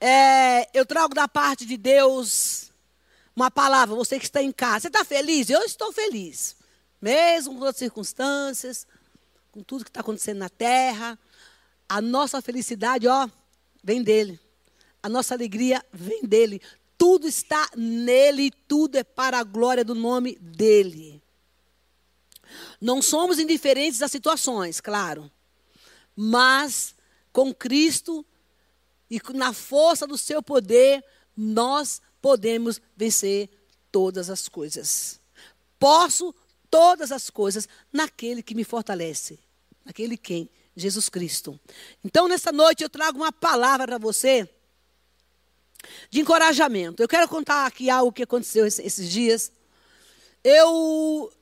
[0.00, 2.70] É, eu trago da parte de Deus
[3.34, 3.94] uma palavra.
[3.94, 4.80] Você que está em casa.
[4.80, 5.50] Você está feliz?
[5.50, 6.56] Eu estou feliz.
[7.00, 8.86] Mesmo com as circunstâncias,
[9.52, 11.18] com tudo que está acontecendo na terra.
[11.88, 13.28] A nossa felicidade, ó,
[13.82, 14.40] vem dele.
[15.02, 16.60] A nossa alegria vem dele.
[16.98, 21.22] Tudo está nele, tudo é para a glória do nome dele.
[22.80, 25.30] Não somos indiferentes às situações, claro.
[26.14, 26.94] Mas
[27.32, 28.24] com Cristo
[29.10, 31.04] e na força do seu poder,
[31.36, 33.48] nós podemos vencer
[33.92, 35.20] todas as coisas.
[35.78, 36.34] Posso
[36.70, 39.38] todas as coisas naquele que me fortalece.
[39.84, 40.50] Naquele quem?
[40.76, 41.58] Jesus Cristo.
[42.04, 44.48] Então, nessa noite, eu trago uma palavra para você
[46.10, 47.02] de encorajamento.
[47.02, 49.52] Eu quero contar aqui algo que aconteceu esses dias.
[50.42, 51.32] Eu,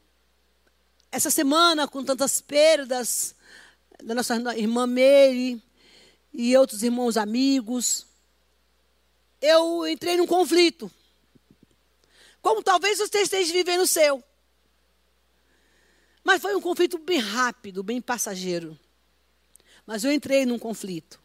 [1.11, 3.35] essa semana, com tantas perdas
[4.03, 5.63] da nossa irmã Mary
[6.35, 8.07] e outros irmãos amigos,
[9.41, 10.91] eu entrei num conflito.
[12.43, 14.23] Como talvez você esteja vivendo o seu.
[16.25, 18.77] Mas foi um conflito bem rápido, bem passageiro.
[19.87, 21.23] Mas eu entrei num conflito.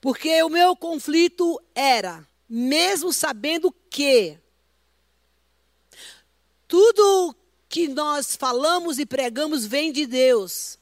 [0.00, 4.38] Porque o meu conflito era, mesmo sabendo que
[6.68, 7.34] tudo
[7.68, 10.77] que nós falamos e pregamos vem de Deus.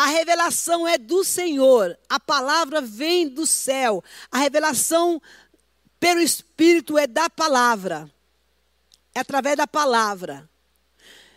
[0.00, 4.02] A revelação é do Senhor, a palavra vem do céu.
[4.32, 5.20] A revelação
[6.00, 8.10] pelo Espírito é da palavra.
[9.14, 10.48] É através da palavra.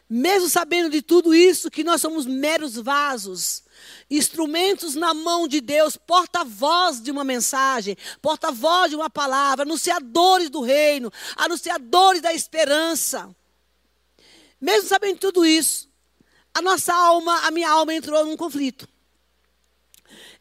[0.10, 3.66] Mesmo sabendo de tudo isso, que nós somos meros vasos,
[4.10, 10.62] instrumentos na mão de Deus, porta-voz de uma mensagem, porta-voz de uma palavra, anunciadores do
[10.62, 13.30] reino, anunciadores da esperança.
[14.62, 15.92] Mesmo sabendo tudo isso,
[16.54, 18.88] a nossa alma, a minha alma entrou num conflito.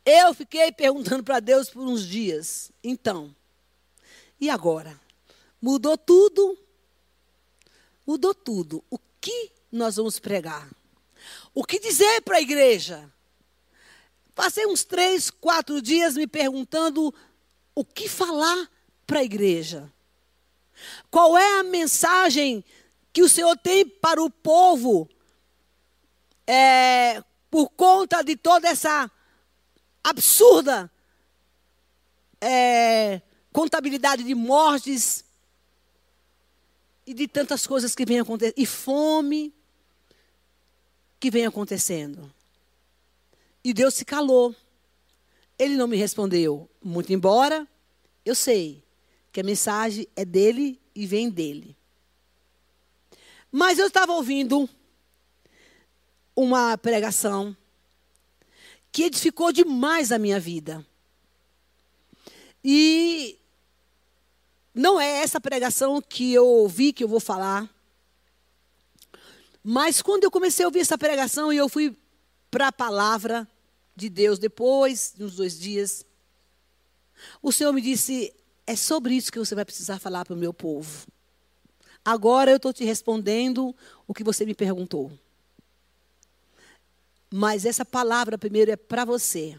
[0.05, 2.71] Eu fiquei perguntando para Deus por uns dias.
[2.83, 3.35] Então,
[4.41, 5.01] e agora?
[5.61, 6.59] Mudou tudo?
[8.07, 8.85] Mudou tudo.
[8.91, 10.69] O que nós vamos pregar?
[11.55, 13.09] O que dizer para a igreja?
[14.35, 17.15] Passei uns três, quatro dias me perguntando
[17.75, 18.69] o que falar
[19.07, 19.91] para a igreja.
[21.11, 22.65] Qual é a mensagem
[23.13, 25.09] que o Senhor tem para o povo
[26.47, 29.11] é, por conta de toda essa
[30.03, 30.91] absurda
[32.41, 33.21] é,
[33.53, 35.25] contabilidade de mortes
[37.07, 39.55] e de tantas coisas que vem acontecendo, e fome
[41.21, 42.33] que vem acontecendo.
[43.63, 44.55] E Deus se calou.
[45.59, 47.69] Ele não me respondeu, muito embora
[48.25, 48.83] eu sei
[49.31, 51.77] que a mensagem é dele e vem dele.
[53.51, 54.69] Mas eu estava ouvindo
[56.35, 57.57] uma pregação
[58.91, 60.87] que edificou demais a minha vida.
[62.65, 63.39] E
[64.75, 67.69] não é essa pregação que eu ouvi que eu vou falar.
[69.63, 71.97] Mas quando eu comecei a ouvir essa pregação e eu fui
[72.51, 73.49] para a palavra
[73.95, 76.05] de Deus depois de uns dois dias,
[77.41, 78.35] o Senhor me disse:
[78.67, 81.07] é sobre isso que você vai precisar falar para o meu povo.
[82.05, 83.75] Agora eu estou te respondendo
[84.07, 85.13] o que você me perguntou.
[87.33, 89.59] Mas essa palavra primeiro é para você.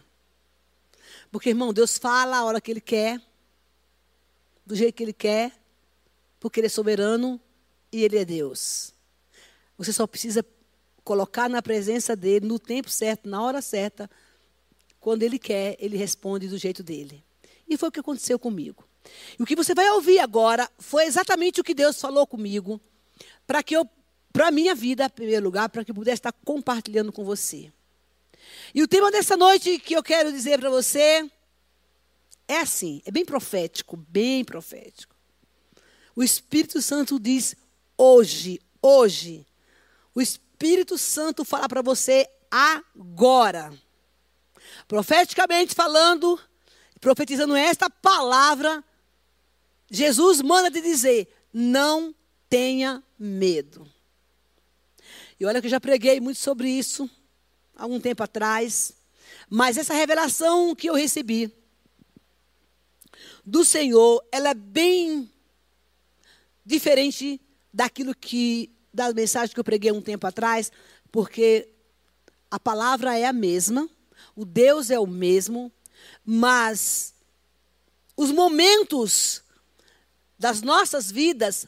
[1.32, 3.20] Porque, irmão, Deus fala a hora que Ele quer,
[4.64, 5.52] do jeito que Ele quer,
[6.40, 7.42] porque Ele é soberano
[7.92, 8.94] e Ele é Deus.
[9.76, 10.46] Você só precisa
[11.04, 14.08] colocar na presença dEle, no tempo certo, na hora certa.
[15.00, 17.24] Quando Ele quer, Ele responde do jeito dele.
[17.68, 18.88] E foi o que aconteceu comigo.
[19.40, 22.80] E o que você vai ouvir agora foi exatamente o que Deus falou comigo,
[23.48, 23.90] para que eu
[24.34, 27.72] para a minha vida, em primeiro lugar, para que pudesse estar compartilhando com você.
[28.74, 31.30] E o tema dessa noite que eu quero dizer para você
[32.48, 35.16] é assim, é bem profético, bem profético.
[36.16, 37.56] O Espírito Santo diz
[37.96, 39.46] hoje, hoje.
[40.14, 43.72] O Espírito Santo fala para você agora.
[44.88, 46.40] Profeticamente falando,
[47.00, 48.84] profetizando esta palavra,
[49.90, 52.14] Jesus manda te dizer: não
[52.50, 53.93] tenha medo.
[55.44, 57.10] E olha que eu já preguei muito sobre isso
[57.76, 58.94] há algum tempo atrás.
[59.50, 61.54] Mas essa revelação que eu recebi
[63.46, 65.30] do Senhor, ela é bem
[66.66, 67.42] diferente
[67.74, 70.72] daquilo que da mensagem que eu preguei um tempo atrás,
[71.12, 71.68] porque
[72.50, 73.90] a palavra é a mesma,
[74.38, 75.70] o Deus é o mesmo,
[76.24, 77.14] mas
[78.16, 79.44] os momentos
[80.40, 81.68] das nossas vidas,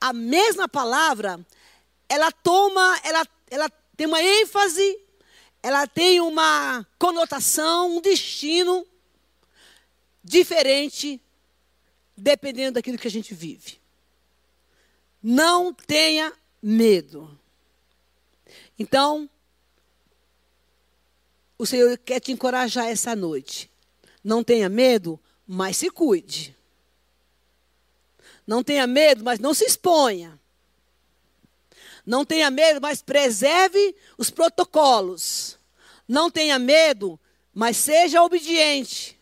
[0.00, 1.46] a mesma palavra,
[2.08, 4.98] ela toma, ela, ela tem uma ênfase,
[5.62, 8.86] ela tem uma conotação, um destino
[10.22, 11.20] diferente
[12.16, 13.80] dependendo daquilo que a gente vive.
[15.22, 16.32] Não tenha
[16.62, 17.38] medo.
[18.78, 19.28] Então,
[21.58, 23.70] o Senhor quer te encorajar essa noite.
[24.22, 26.56] Não tenha medo, mas se cuide.
[28.46, 30.38] Não tenha medo, mas não se exponha.
[32.06, 35.58] Não tenha medo, mas preserve os protocolos.
[36.06, 37.18] Não tenha medo,
[37.52, 39.18] mas seja obediente.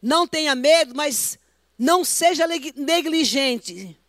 [0.00, 1.38] Não tenha medo, mas
[1.78, 4.00] não seja negligente.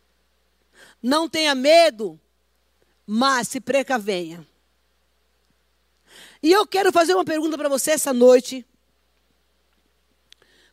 [1.02, 2.18] Não tenha medo,
[3.06, 4.48] mas se precavenha.
[6.42, 8.66] E eu quero fazer uma pergunta para você essa noite.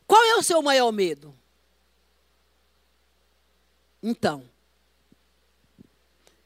[0.07, 1.37] Qual é o seu maior medo?
[4.01, 4.50] Então,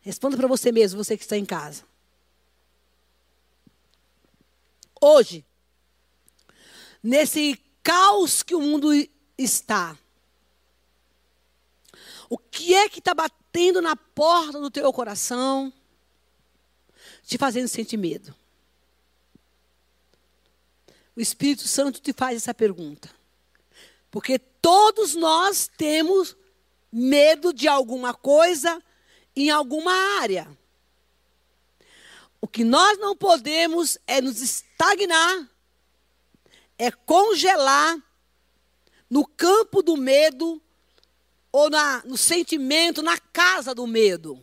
[0.06, 1.84] responda para você mesmo, você que está em casa.
[5.02, 5.44] Hoje,
[7.02, 8.92] nesse caos que o mundo
[9.36, 9.98] está,
[12.30, 15.74] o que é que está batendo na porta do teu coração,
[17.24, 18.34] te fazendo sentir medo?
[21.16, 23.10] O Espírito Santo te faz essa pergunta.
[24.12, 26.38] Porque todos nós temos
[26.92, 28.84] medo de alguma coisa
[29.36, 29.92] em alguma
[30.22, 30.48] área.
[32.40, 35.50] O que nós não podemos é nos estagnar,
[36.78, 37.98] é congelar
[39.10, 40.62] no campo do medo
[41.52, 44.40] ou na, no sentimento, na casa do medo.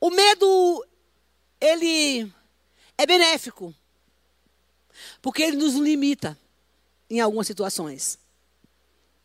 [0.00, 0.86] O medo,
[1.60, 2.32] ele
[2.98, 3.74] é benéfico.
[5.20, 6.38] Porque ele nos limita
[7.08, 8.18] em algumas situações.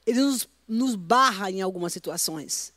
[0.05, 2.73] Ele nos, nos barra em algumas situações.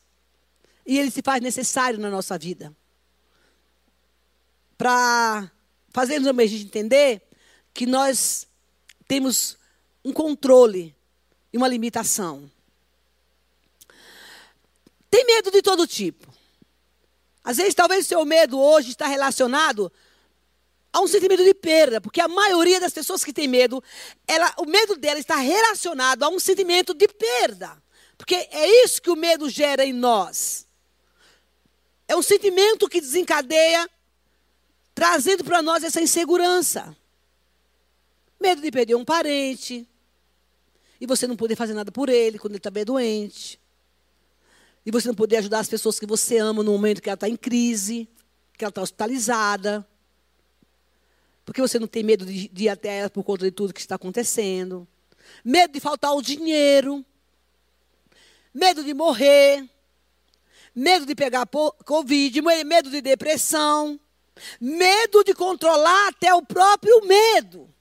[0.87, 2.75] E ele se faz necessário na nossa vida.
[4.77, 5.51] Para
[5.91, 7.23] fazermos a gente entender
[7.73, 8.47] que nós
[9.07, 9.57] temos
[10.05, 10.95] um controle
[11.53, 12.51] e uma limitação.
[15.11, 16.33] Tem medo de todo tipo.
[17.43, 19.91] Às vezes, talvez o seu medo hoje está relacionado
[20.93, 23.83] há um sentimento de perda, porque a maioria das pessoas que tem medo,
[24.27, 27.81] ela, o medo dela está relacionado a um sentimento de perda.
[28.17, 30.67] Porque é isso que o medo gera em nós.
[32.11, 33.89] É um sentimento que desencadeia,
[34.93, 36.97] trazendo para nós essa insegurança.
[38.41, 39.89] Medo de perder um parente,
[41.01, 43.61] e você não poder fazer nada por ele quando ele está bem doente.
[44.85, 47.29] E você não poder ajudar as pessoas que você ama no momento que ela está
[47.29, 48.09] em crise,
[48.59, 49.87] que ela está hospitalizada.
[51.45, 53.79] Porque você não tem medo de, de ir até ela por conta de tudo que
[53.79, 54.85] está acontecendo.
[55.45, 57.07] Medo de faltar o dinheiro.
[58.53, 59.71] Medo de morrer.
[60.75, 62.43] Medo de pegar Covid.
[62.43, 63.99] Medo de depressão.
[64.61, 67.73] Medo de controlar até o próprio medo.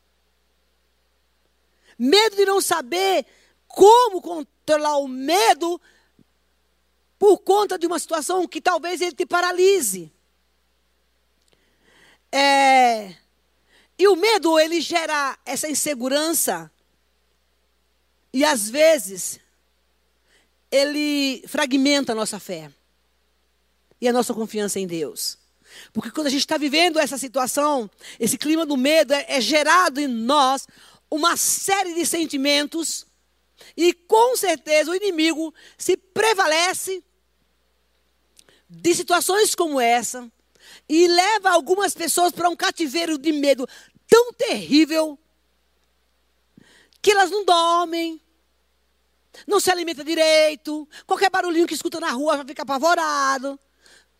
[1.98, 3.26] Medo de não saber
[3.68, 5.80] como controlar o medo
[7.18, 10.12] por conta de uma situação que talvez ele te paralise.
[12.32, 13.16] É,
[13.98, 16.72] e o medo, ele gera essa insegurança.
[18.32, 19.40] E às vezes,
[20.72, 22.72] ele fragmenta a nossa fé.
[24.01, 25.38] E a nossa confiança em Deus.
[25.94, 30.00] Porque quando a gente está vivendo essa situação, esse clima do medo é, é gerado
[30.00, 30.68] em nós
[31.10, 33.06] uma série de sentimentos.
[33.76, 37.04] E com certeza o inimigo se prevalece
[38.69, 40.31] de situações como essa
[40.88, 43.68] e leva algumas pessoas para um cativeiro de medo
[44.07, 45.18] tão terrível
[47.02, 48.21] que elas não dormem,
[49.47, 53.59] não se alimentam direito, qualquer barulhinho que escuta na rua já fica apavorado,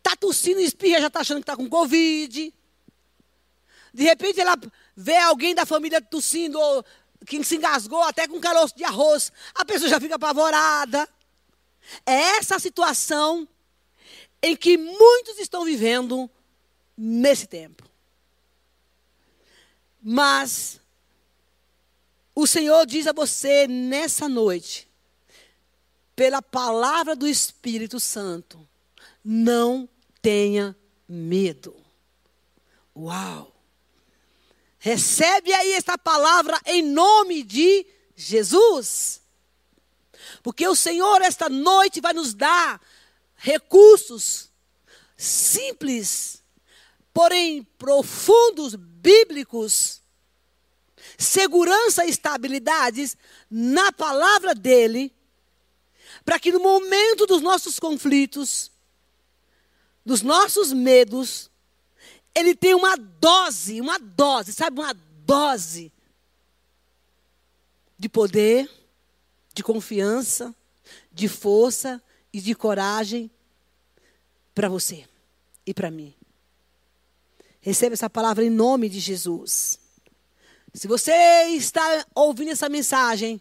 [0.00, 2.52] está tossindo espirra, já está achando que está com Covid.
[3.92, 4.58] De repente ela
[4.96, 6.84] vê alguém da família tossindo, ou
[7.26, 11.08] que se engasgou até com caroço de arroz, a pessoa já fica apavorada.
[12.06, 13.48] É essa a situação
[14.42, 16.30] em que muitos estão vivendo
[16.96, 17.88] nesse tempo.
[20.02, 20.80] Mas
[22.34, 24.88] o Senhor diz a você nessa noite,
[26.16, 28.66] pela palavra do Espírito Santo,
[29.24, 29.88] não
[30.22, 30.76] tenha
[31.08, 31.76] medo.
[32.96, 33.54] Uau!
[34.78, 37.86] Recebe aí esta palavra em nome de
[38.16, 39.20] Jesus.
[40.42, 42.80] Porque o Senhor esta noite vai nos dar
[43.36, 44.50] recursos
[45.16, 46.42] simples,
[47.12, 50.00] porém profundos, bíblicos,
[51.18, 53.16] segurança e estabilidades
[53.50, 55.12] na palavra dele,
[56.24, 58.69] para que no momento dos nossos conflitos,
[60.04, 61.50] dos nossos medos,
[62.34, 65.92] ele tenha uma dose, uma dose, sabe, uma dose
[67.98, 68.70] de poder,
[69.52, 70.54] de confiança,
[71.12, 72.02] de força
[72.32, 73.30] e de coragem
[74.54, 75.06] para você
[75.66, 76.14] e para mim.
[77.60, 79.78] Receba essa palavra em nome de Jesus.
[80.72, 81.12] Se você
[81.48, 83.40] está ouvindo essa mensagem,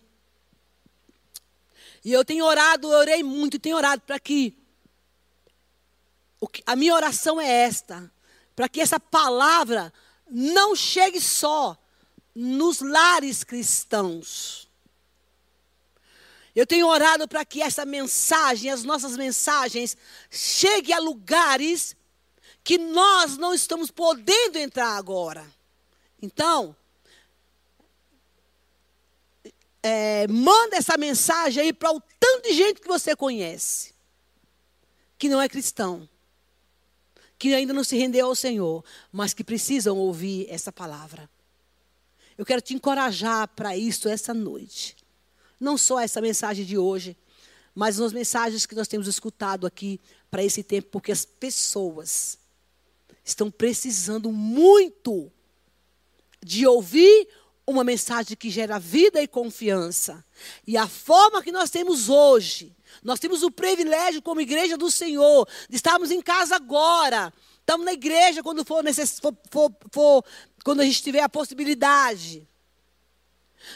[2.03, 4.57] e eu tenho orado, eu orei muito, tenho orado para que,
[6.65, 8.11] a minha oração é esta,
[8.55, 9.93] para que essa palavra
[10.29, 11.77] não chegue só
[12.33, 14.69] nos lares cristãos.
[16.55, 19.95] Eu tenho orado para que essa mensagem, as nossas mensagens,
[20.29, 21.95] chegue a lugares
[22.63, 25.45] que nós não estamos podendo entrar agora.
[26.21, 26.75] Então,
[29.81, 33.93] é, manda essa mensagem aí para o tanto de gente que você conhece,
[35.17, 36.07] que não é cristão,
[37.39, 41.29] que ainda não se rendeu ao Senhor, mas que precisam ouvir essa palavra.
[42.37, 44.97] Eu quero te encorajar para isso essa noite.
[45.57, 47.17] Não só essa mensagem de hoje,
[47.73, 52.37] mas as mensagens que nós temos escutado aqui para esse tempo, porque as pessoas
[53.23, 55.31] estão precisando muito
[56.43, 57.27] de ouvir
[57.69, 60.23] uma mensagem que gera vida e confiança.
[60.65, 65.47] E a forma que nós temos hoje, nós temos o privilégio como igreja do Senhor,
[65.69, 67.31] de estarmos em casa agora.
[67.59, 69.19] Estamos na igreja quando for, necess...
[69.19, 70.25] for, for, for
[70.63, 72.47] quando a gente tiver a possibilidade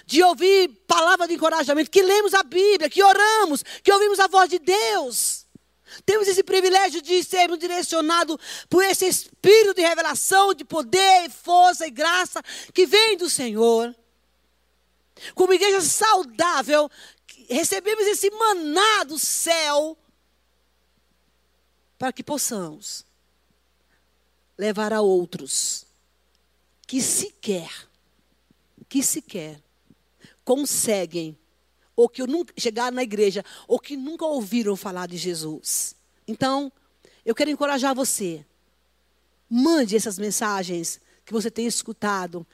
[0.05, 4.49] de ouvir palavra de encorajamento, que lemos a Bíblia, que oramos, que ouvimos a voz
[4.49, 5.42] de Deus.
[6.05, 8.37] Temos esse privilégio de sermos direcionados
[8.69, 12.41] por esse espírito de revelação, de poder, força e graça
[12.73, 13.95] que vem do Senhor.
[15.35, 16.89] Como igreja saudável,
[17.49, 19.97] recebemos esse maná do céu
[21.97, 23.05] para que possamos
[24.57, 25.85] levar a outros
[26.85, 27.71] que sequer,
[28.89, 29.61] que sequer
[30.43, 31.37] conseguem
[31.95, 35.95] ou que nunca chegaram na igreja, ou que nunca ouviram falar de Jesus.
[36.27, 36.71] Então,
[37.25, 38.45] eu quero encorajar você.
[39.49, 42.45] Mande essas mensagens que você tem escutado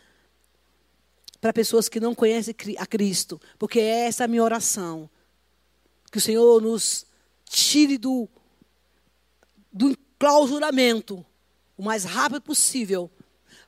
[1.39, 5.09] para pessoas que não conhecem a Cristo, porque é essa a minha oração.
[6.11, 7.05] Que o Senhor nos
[7.45, 8.27] tire do,
[9.71, 11.25] do enclausuramento
[11.77, 13.09] o mais rápido possível,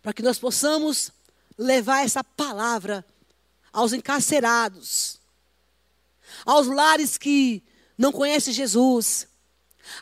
[0.02, 1.12] para que nós possamos
[1.58, 3.06] levar essa palavra
[3.72, 5.21] aos encarcerados,
[6.46, 7.64] aos lares que
[7.98, 9.28] não conhecem Jesus,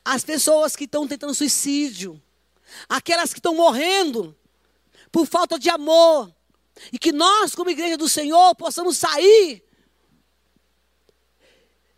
[0.03, 2.21] às pessoas que estão tentando suicídio,
[2.87, 4.35] aquelas que estão morrendo
[5.11, 6.33] por falta de amor,
[6.93, 9.63] e que nós, como igreja do Senhor, possamos sair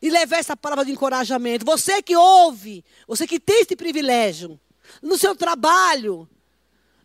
[0.01, 1.65] e levar essa palavra de encorajamento.
[1.65, 4.59] Você que ouve, você que tem esse privilégio,
[5.01, 6.27] no seu trabalho,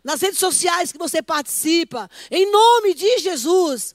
[0.02, 3.94] nas redes sociais que você participa, em nome de Jesus,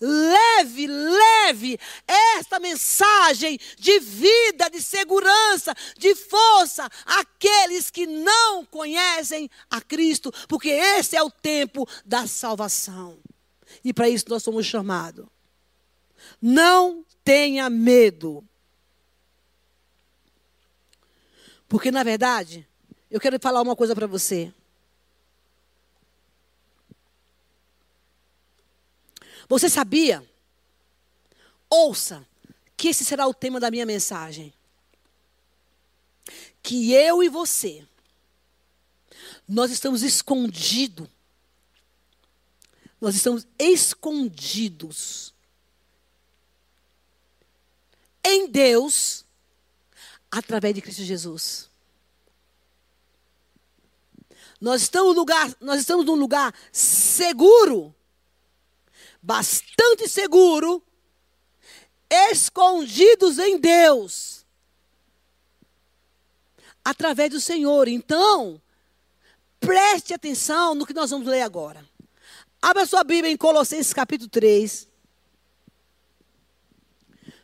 [0.00, 9.80] Leve, leve esta mensagem de vida, de segurança, de força àqueles que não conhecem a
[9.80, 13.18] Cristo, porque esse é o tempo da salvação.
[13.84, 15.26] E para isso nós somos chamados.
[16.40, 18.44] Não tenha medo.
[21.68, 22.66] Porque, na verdade,
[23.10, 24.52] eu quero falar uma coisa para você.
[29.50, 30.24] Você sabia?
[31.68, 32.24] Ouça,
[32.76, 34.54] que esse será o tema da minha mensagem.
[36.62, 37.84] Que eu e você,
[39.48, 41.08] nós estamos escondidos.
[43.00, 45.34] Nós estamos escondidos
[48.22, 49.24] em Deus
[50.30, 51.68] através de Cristo Jesus.
[54.60, 57.92] Nós estamos, lugar, nós estamos num lugar seguro
[59.22, 60.82] bastante seguro,
[62.30, 64.44] escondidos em Deus,
[66.84, 67.88] através do Senhor.
[67.88, 68.60] Então,
[69.58, 71.84] preste atenção no que nós vamos ler agora.
[72.62, 74.88] Abra sua Bíblia em Colossenses capítulo 3.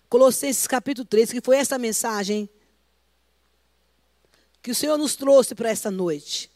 [0.09, 2.49] Colossenses capítulo 3, que foi essa mensagem
[4.63, 6.51] que o Senhor nos trouxe para esta noite.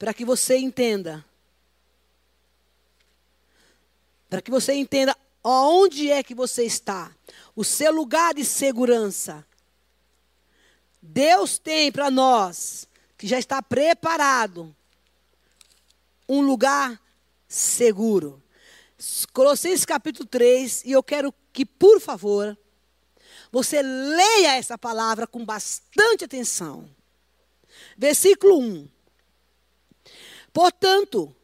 [0.00, 1.22] Para que você entenda.
[4.30, 5.14] Para que você entenda
[5.44, 7.14] aonde é que você está,
[7.54, 9.46] o seu lugar de segurança.
[11.02, 12.88] Deus tem para nós,
[13.18, 14.74] que já está preparado,
[16.26, 16.98] um lugar
[17.46, 18.42] seguro.
[19.34, 22.56] Colossenses capítulo 3, e eu quero que, por favor,
[23.52, 26.88] você leia essa palavra com bastante atenção.
[27.98, 28.99] Versículo 1.
[30.52, 31.34] Portanto,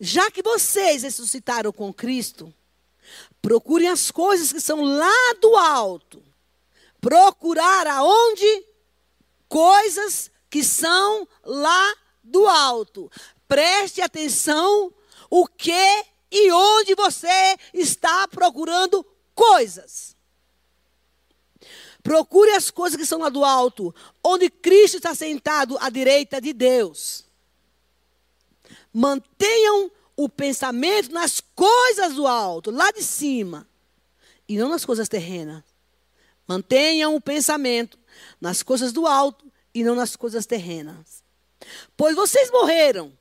[0.00, 2.52] já que vocês ressuscitaram com Cristo,
[3.40, 6.22] procurem as coisas que são lá do alto.
[7.00, 8.64] Procurar aonde?
[9.48, 13.10] Coisas que são lá do alto.
[13.46, 14.92] Preste atenção
[15.30, 20.16] o que e onde você está procurando coisas.
[22.02, 26.52] Procure as coisas que são lá do alto, onde Cristo está sentado à direita de
[26.52, 27.25] Deus.
[28.98, 33.68] Mantenham o pensamento nas coisas do alto, lá de cima,
[34.48, 35.62] e não nas coisas terrenas.
[36.48, 37.98] Mantenham o pensamento
[38.40, 41.22] nas coisas do alto e não nas coisas terrenas.
[41.94, 43.12] Pois vocês morreram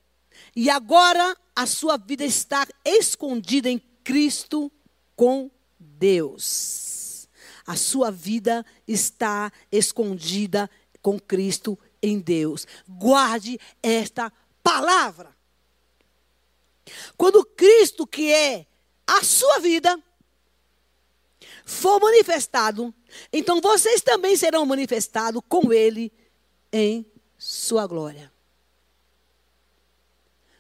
[0.56, 4.72] e agora a sua vida está escondida em Cristo
[5.14, 7.28] com Deus.
[7.68, 10.70] A sua vida está escondida
[11.02, 12.66] com Cristo em Deus.
[12.88, 14.32] Guarde esta
[14.64, 15.35] palavra.
[17.18, 18.66] Quando Cristo, que é
[19.08, 20.02] a sua vida,
[21.66, 22.94] for manifestado,
[23.32, 26.12] então vocês também serão manifestados com Ele
[26.72, 27.06] em
[27.38, 28.32] sua glória.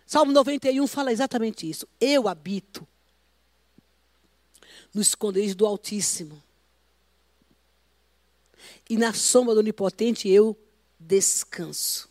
[0.05, 1.88] Salmo 91 fala exatamente isso.
[2.00, 2.88] Eu habito
[4.94, 6.41] no esconderijo do Altíssimo.
[8.89, 10.58] E na sombra do Onipotente eu
[11.00, 12.10] descanso.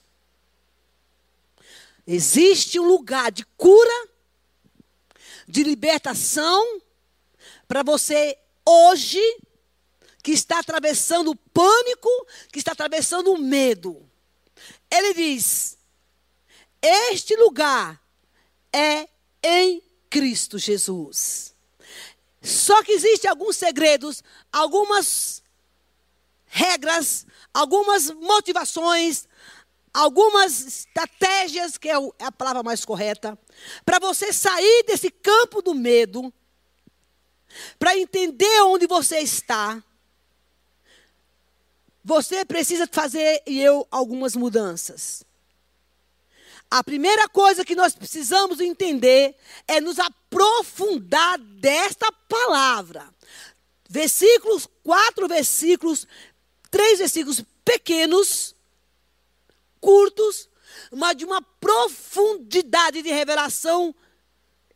[2.06, 4.08] Existe um lugar de cura,
[5.48, 6.80] de libertação,
[7.66, 9.20] para você hoje,
[10.22, 12.08] que está atravessando o pânico,
[12.52, 14.08] que está atravessando o medo.
[14.90, 15.78] Ele diz:
[16.80, 18.00] Este lugar
[18.72, 19.08] é
[19.42, 21.54] em Cristo Jesus.
[22.42, 25.42] Só que existem alguns segredos, algumas
[26.46, 29.26] regras, algumas motivações,
[29.94, 33.38] algumas estratégias, que é, é a palavra mais correta,
[33.84, 36.34] para você sair desse campo do medo,
[37.78, 39.80] para entender onde você está.
[42.04, 45.24] Você precisa fazer e eu algumas mudanças.
[46.68, 49.36] A primeira coisa que nós precisamos entender
[49.68, 53.08] é nos aprofundar desta palavra.
[53.88, 56.06] Versículos, quatro versículos,
[56.70, 58.53] três versículos pequenos,
[59.84, 60.48] curtos,
[60.90, 63.94] mas de uma profundidade de revelação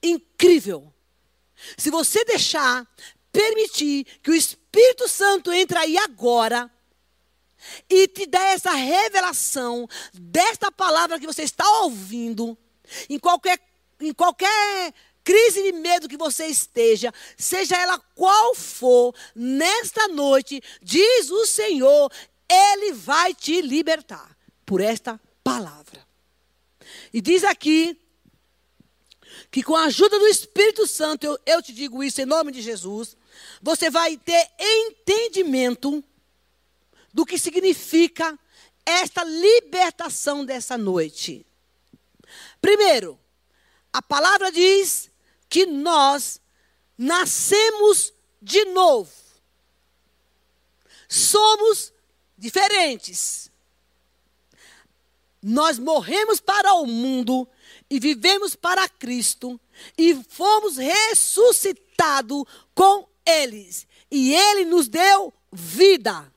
[0.03, 0.93] incrível.
[1.79, 2.87] Se você deixar,
[3.33, 6.71] permitir que o Espírito Santo entre aí agora
[7.89, 12.57] e te der essa revelação desta palavra que você está ouvindo,
[13.09, 13.59] em qualquer,
[13.99, 14.93] em qualquer
[15.25, 22.13] crise de medo que você esteja, seja ela qual for, nesta noite, diz o Senhor,
[22.49, 24.38] Ele vai te libertar
[24.69, 26.07] por esta palavra.
[27.11, 27.99] E diz aqui
[29.51, 32.61] que com a ajuda do Espírito Santo, eu, eu te digo isso em nome de
[32.61, 33.17] Jesus,
[33.63, 36.05] você vai ter entendimento
[37.15, 38.39] do que significa
[38.85, 41.47] esta libertação dessa noite.
[42.61, 43.19] Primeiro,
[43.91, 45.11] a palavra diz
[45.49, 46.43] que nós
[46.99, 49.11] nascemos de novo.
[51.09, 51.91] Somos
[52.37, 53.49] diferentes.
[55.43, 57.49] Nós morremos para o mundo
[57.89, 59.61] e vivemos para Cristo
[59.97, 63.87] e fomos ressuscitados com eles.
[64.11, 66.33] E ele nos deu vida.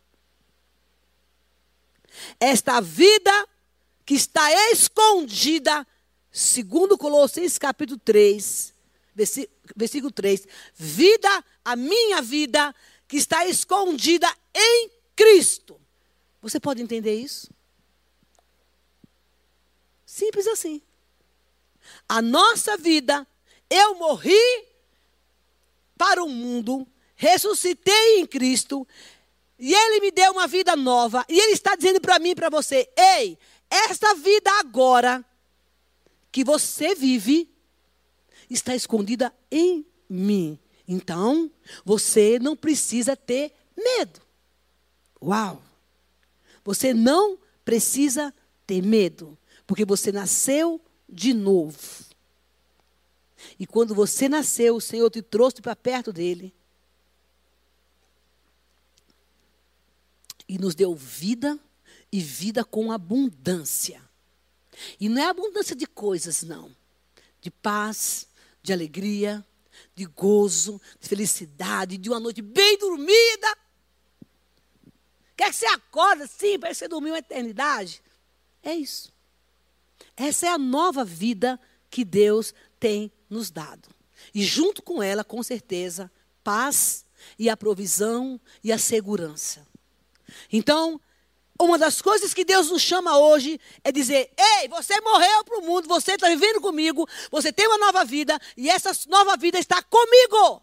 [2.39, 3.47] Esta vida
[4.05, 5.87] que está escondida,
[6.31, 8.73] segundo Colossenses capítulo 3,
[9.75, 12.75] versículo 3, vida, a minha vida
[13.07, 15.79] que está escondida em Cristo.
[16.41, 17.49] Você pode entender isso?
[20.21, 20.79] Simples assim.
[22.07, 23.27] A nossa vida,
[23.67, 24.67] eu morri
[25.97, 28.87] para o mundo, ressuscitei em Cristo,
[29.57, 32.51] e Ele me deu uma vida nova, e Ele está dizendo para mim e para
[32.51, 33.35] você: ei,
[33.67, 35.25] esta vida agora
[36.31, 37.49] que você vive
[38.47, 40.59] está escondida em mim.
[40.87, 41.49] Então,
[41.83, 44.21] você não precisa ter medo.
[45.19, 45.63] Uau!
[46.63, 48.31] Você não precisa
[48.67, 49.35] ter medo.
[49.71, 51.79] Porque você nasceu de novo.
[53.57, 56.53] E quando você nasceu, o Senhor te trouxe para perto dele.
[60.45, 61.57] E nos deu vida
[62.11, 64.03] e vida com abundância.
[64.99, 66.75] E não é abundância de coisas, não.
[67.39, 68.27] De paz,
[68.61, 69.41] de alegria,
[69.95, 73.57] de gozo, de felicidade, de uma noite bem dormida.
[75.37, 78.03] Quer que você acorda assim, parece que você dormiu uma eternidade?
[78.61, 79.13] É isso.
[80.21, 83.89] Essa é a nova vida que Deus tem nos dado.
[84.35, 86.11] E junto com ela, com certeza,
[86.43, 87.03] paz
[87.39, 89.65] e a provisão e a segurança.
[90.53, 91.01] Então,
[91.59, 95.63] uma das coisas que Deus nos chama hoje é dizer: ei, você morreu para o
[95.63, 99.81] mundo, você está vivendo comigo, você tem uma nova vida e essa nova vida está
[99.81, 100.61] comigo.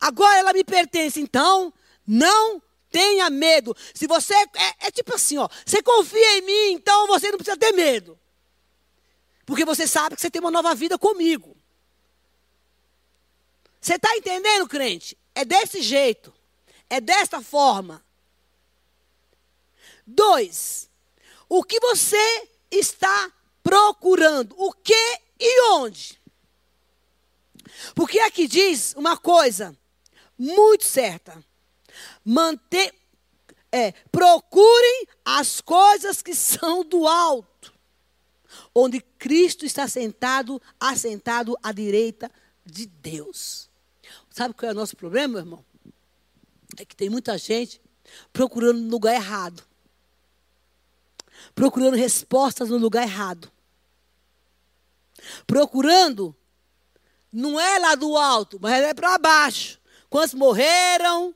[0.00, 1.72] Agora ela me pertence, então
[2.04, 3.76] não tenha medo.
[3.94, 7.56] Se você é, é tipo assim, ó, você confia em mim, então você não precisa
[7.56, 8.18] ter medo,
[9.44, 11.56] porque você sabe que você tem uma nova vida comigo.
[13.80, 15.16] Você está entendendo, crente?
[15.34, 16.34] É desse jeito,
[16.90, 18.04] é desta forma.
[20.06, 20.88] Dois,
[21.48, 24.54] o que você está procurando?
[24.58, 26.20] O que e onde?
[27.94, 29.76] Porque aqui diz uma coisa
[30.38, 31.44] muito certa.
[32.24, 32.94] Manter,
[33.72, 37.72] é, procurem as coisas que são do alto,
[38.74, 42.30] onde Cristo está sentado, assentado à direita
[42.64, 43.68] de Deus.
[44.30, 45.64] Sabe qual é o nosso problema, meu irmão?
[46.78, 47.80] É que tem muita gente
[48.32, 49.64] procurando no lugar errado
[51.54, 53.50] procurando respostas no lugar errado.
[55.46, 56.36] Procurando,
[57.32, 59.80] não é lá do alto, mas é para baixo.
[60.08, 61.34] Quantos morreram?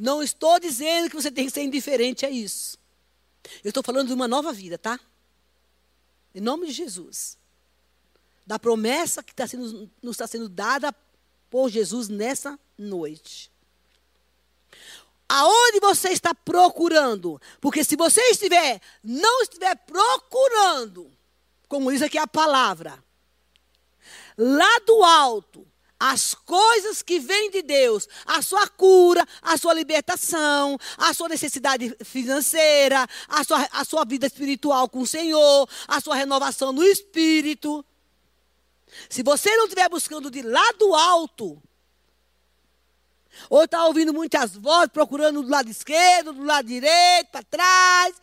[0.00, 2.78] Não estou dizendo que você tem que ser indiferente a isso.
[3.64, 4.98] Eu estou falando de uma nova vida, tá?
[6.32, 7.36] Em nome de Jesus.
[8.46, 10.94] Da promessa que está sendo, nos está sendo dada
[11.50, 13.50] por Jesus nessa noite
[15.28, 17.40] aonde você está procurando.
[17.60, 21.12] Porque se você estiver, não estiver procurando,
[21.68, 23.02] como diz aqui a palavra,
[24.36, 25.67] lá do alto,
[25.98, 31.96] as coisas que vêm de Deus, a sua cura, a sua libertação, a sua necessidade
[32.04, 37.84] financeira, a sua, a sua vida espiritual com o Senhor, a sua renovação no espírito.
[39.08, 41.60] Se você não estiver buscando de lá do alto,
[43.48, 48.14] ou está ouvindo muitas vozes, procurando do lado esquerdo, do lado direito, para trás.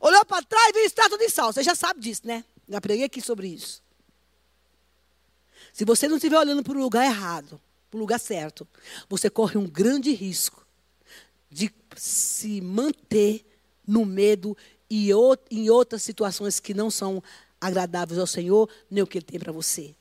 [0.00, 1.52] Olhou para trás e viu estátua de sal.
[1.52, 2.44] Você já sabe disso, né?
[2.68, 3.82] Já preguei aqui sobre isso.
[5.76, 7.60] Se você não estiver olhando para o lugar errado,
[7.90, 8.66] para o lugar certo,
[9.10, 10.66] você corre um grande risco
[11.50, 13.44] de se manter
[13.86, 14.56] no medo
[14.88, 15.10] e
[15.50, 17.22] em outras situações que não são
[17.60, 19.94] agradáveis ao Senhor, nem o que Ele tem para você.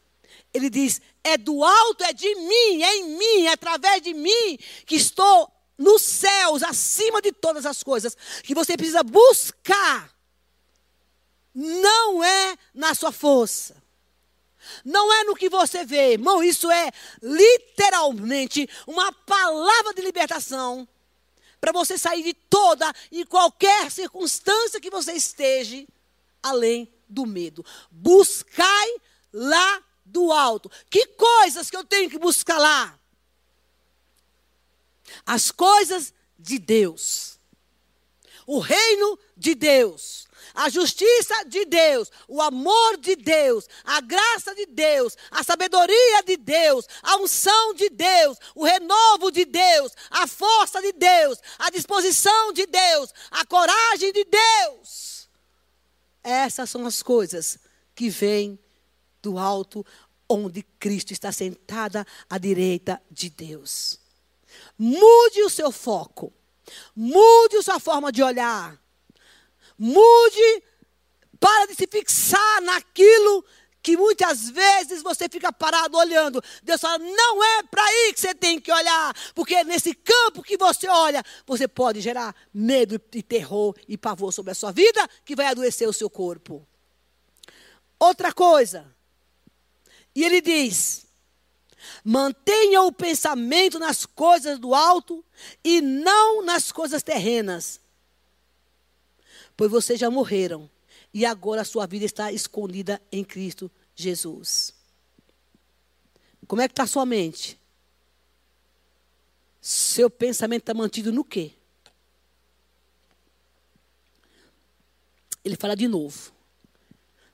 [0.54, 4.58] Ele diz: é do alto, é de mim, é em mim, é através de mim
[4.86, 10.10] que estou nos céus, acima de todas as coisas, que você precisa buscar.
[11.54, 13.84] Não é na sua força.
[14.84, 20.88] Não é no que você vê, irmão, isso é literalmente uma palavra de libertação
[21.60, 25.84] para você sair de toda e qualquer circunstância que você esteja,
[26.44, 27.66] além do medo.
[27.90, 28.96] Buscai
[29.34, 30.70] lá do alto.
[30.90, 33.00] Que coisas que eu tenho que buscar lá?
[35.26, 37.40] As coisas de Deus.
[38.46, 40.28] O reino de Deus.
[40.56, 46.38] A justiça de Deus, o amor de Deus, a graça de Deus, a sabedoria de
[46.38, 52.54] Deus, a unção de Deus, o renovo de Deus, a força de Deus, a disposição
[52.54, 55.30] de Deus, a coragem de Deus.
[56.24, 57.60] Essas são as coisas
[57.94, 58.58] que vêm
[59.22, 59.86] do alto,
[60.30, 64.00] onde Cristo está sentada à direita de Deus.
[64.78, 66.34] Mude o seu foco.
[66.96, 68.80] Mude a sua forma de olhar.
[69.78, 70.64] Mude
[71.40, 73.46] para de se fixar naquilo
[73.86, 76.44] que muitas vezes você fica parado olhando.
[76.64, 80.58] Deus fala: não é para aí que você tem que olhar, porque nesse campo que
[80.58, 85.36] você olha, você pode gerar medo e terror e pavor sobre a sua vida, que
[85.36, 86.68] vai adoecer o seu corpo.
[88.00, 88.92] Outra coisa,
[90.16, 91.06] e ele diz:
[92.04, 95.24] mantenha o pensamento nas coisas do alto
[95.64, 97.80] e não nas coisas terrenas.
[99.56, 100.70] Pois vocês já morreram
[101.14, 104.74] e agora a sua vida está escondida em Cristo Jesus.
[106.48, 107.60] Como é que está a sua mente?
[109.62, 111.54] Seu pensamento está mantido no quê?
[115.44, 116.32] Ele fala de novo.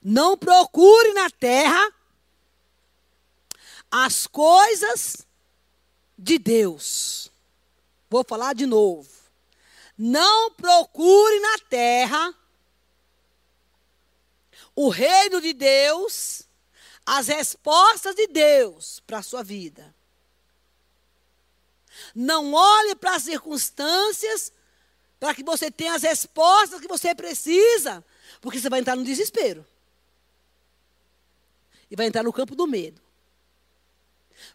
[0.02, 1.94] Não procure na terra
[3.90, 5.26] as coisas
[6.18, 7.32] de Deus.
[8.10, 9.21] Vou falar de novo.
[10.04, 12.34] Não procure na terra
[14.76, 16.42] o reino de Deus,
[17.06, 19.94] as respostas de Deus para a sua vida.
[22.16, 24.52] Não olhe para as circunstâncias
[25.20, 28.04] para que você tenha as respostas que você precisa,
[28.42, 29.64] porque você vai entrar no desespero.
[31.92, 33.00] e vai entrar no campo do medo.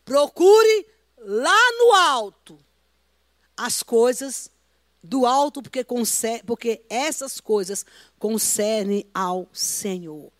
[0.04, 2.58] Procure lá no alto
[3.56, 4.50] as coisas
[5.06, 5.84] do alto, porque,
[6.44, 7.84] porque essas coisas
[8.18, 10.32] concernem ao Senhor.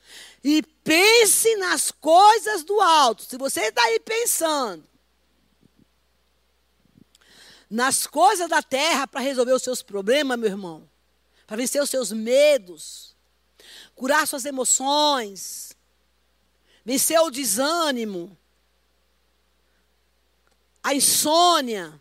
[0.43, 3.23] E pense nas coisas do alto.
[3.23, 4.85] Se você está aí pensando
[7.69, 10.89] nas coisas da terra para resolver os seus problemas, meu irmão,
[11.47, 13.15] para vencer os seus medos,
[13.95, 15.77] curar suas emoções,
[16.85, 18.37] vencer o desânimo,
[20.83, 22.01] a insônia,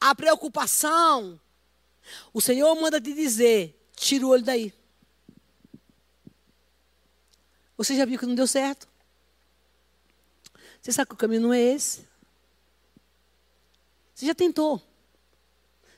[0.00, 1.40] a preocupação.
[2.32, 4.72] O Senhor manda te dizer: tira o olho daí.
[7.76, 8.88] Você já viu que não deu certo?
[10.80, 12.06] Você sabe que o caminho não é esse?
[14.14, 14.80] Você já tentou.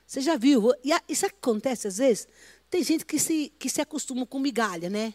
[0.06, 0.72] Você já viu.
[0.84, 2.28] E isso acontece às vezes.
[2.70, 5.14] Tem gente que se, que se acostuma com migalha, né?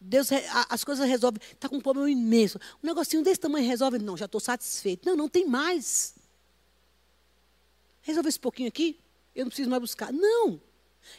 [0.00, 0.28] Deus,
[0.68, 1.40] as coisas resolvem.
[1.52, 2.58] Está com um problema imenso.
[2.82, 3.98] Um negocinho desse tamanho resolve.
[3.98, 5.06] Não, já estou satisfeito.
[5.06, 6.14] Não, não tem mais.
[8.02, 8.98] Resolve esse pouquinho aqui.
[9.38, 10.12] Eu não preciso mais buscar.
[10.12, 10.60] Não.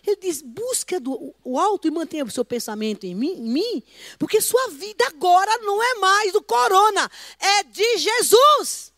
[0.05, 3.83] Ele diz: busca do, o alto e mantenha o seu pensamento em mim, em mim,
[4.19, 8.93] porque sua vida agora não é mais do corona, é de Jesus.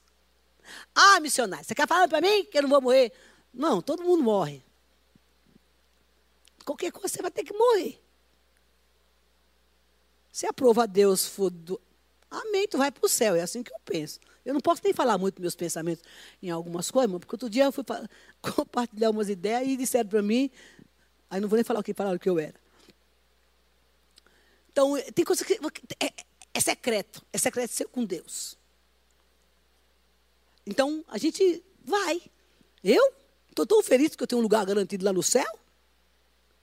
[0.95, 3.13] Ah, missionário, você quer falar para mim que eu não vou morrer?
[3.53, 4.63] Não, todo mundo morre.
[6.65, 8.01] Qualquer coisa você vai ter que morrer.
[10.31, 11.79] Se a prova a Deus for do.
[12.29, 14.19] Amém, tu vai para o céu, é assim que eu penso.
[14.45, 16.03] Eu não posso nem falar muito meus pensamentos
[16.41, 17.83] em algumas coisas, porque outro dia eu fui
[18.41, 20.49] compartilhar umas ideias e disseram para mim,
[21.29, 22.59] aí não vou nem falar o que falaram que eu era.
[24.71, 25.59] Então, tem coisa que
[25.99, 26.13] é,
[26.53, 28.57] é secreto, é secreto seu com Deus.
[30.65, 32.21] Então, a gente vai.
[32.83, 33.13] Eu
[33.49, 35.59] estou tão feliz que eu tenho um lugar garantido lá no céu.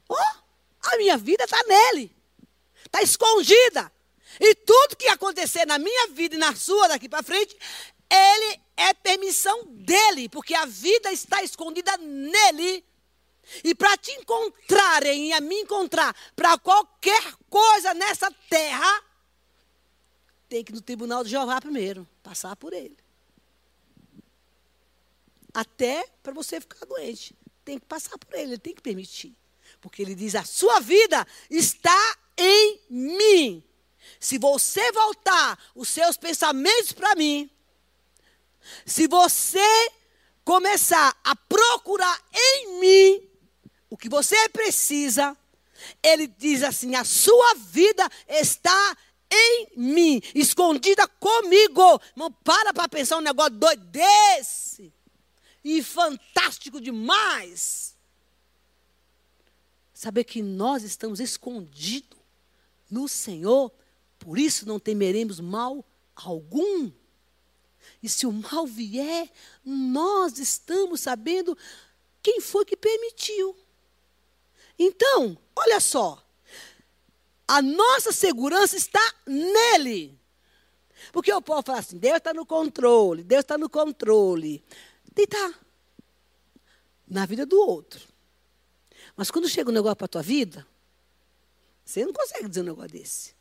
[0.08, 2.10] Oh, a minha vida está nele.
[2.84, 3.92] Está escondida.
[4.40, 7.56] E tudo que acontecer na minha vida e na sua daqui para frente,
[8.10, 12.84] ele é permissão dele, porque a vida está escondida nele.
[13.64, 19.04] E para te encontrarem e a me encontrar para qualquer coisa nessa terra,
[20.48, 22.96] tem que ir no tribunal de Jeová primeiro, passar por ele.
[25.52, 27.34] Até para você ficar doente.
[27.64, 29.34] Tem que passar por ele, ele tem que permitir.
[29.80, 33.64] Porque ele diz: a sua vida está em mim.
[34.20, 37.50] Se você voltar os seus pensamentos para mim,
[38.84, 39.90] se você
[40.44, 43.28] começar a procurar em mim
[43.90, 45.36] o que você precisa,
[46.02, 48.96] ele diz assim: a sua vida está
[49.30, 52.00] em mim, escondida comigo.
[52.16, 54.92] Não para para pensar um negócio doido desse.
[55.62, 57.94] E fantástico demais.
[59.92, 62.18] Saber que nós estamos escondidos
[62.90, 63.72] no Senhor,
[64.28, 65.82] por isso não temeremos mal
[66.14, 66.92] algum.
[68.02, 69.32] E se o mal vier,
[69.64, 71.56] nós estamos sabendo
[72.22, 73.56] quem foi que permitiu.
[74.78, 76.22] Então, olha só.
[77.48, 80.20] A nossa segurança está nele.
[81.10, 84.62] Porque eu posso falar assim: Deus está no controle, Deus está no controle.
[85.16, 85.54] E está.
[87.08, 88.06] Na vida do outro.
[89.16, 90.66] Mas quando chega um negócio para a tua vida,
[91.82, 93.37] você não consegue dizer um negócio desse.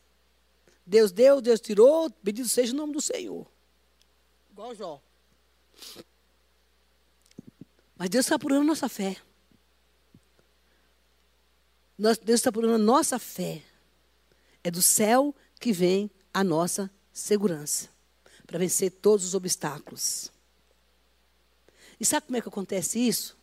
[0.87, 3.45] Deus deu, Deus tirou, bendito seja o nome do Senhor.
[4.49, 5.01] Igual Jó.
[7.97, 9.17] Mas Deus está apurando nossa fé.
[11.97, 13.61] Deus está apurando nossa fé.
[14.63, 17.89] É do céu que vem a nossa segurança
[18.45, 20.31] para vencer todos os obstáculos.
[21.99, 23.37] E sabe como é que acontece isso?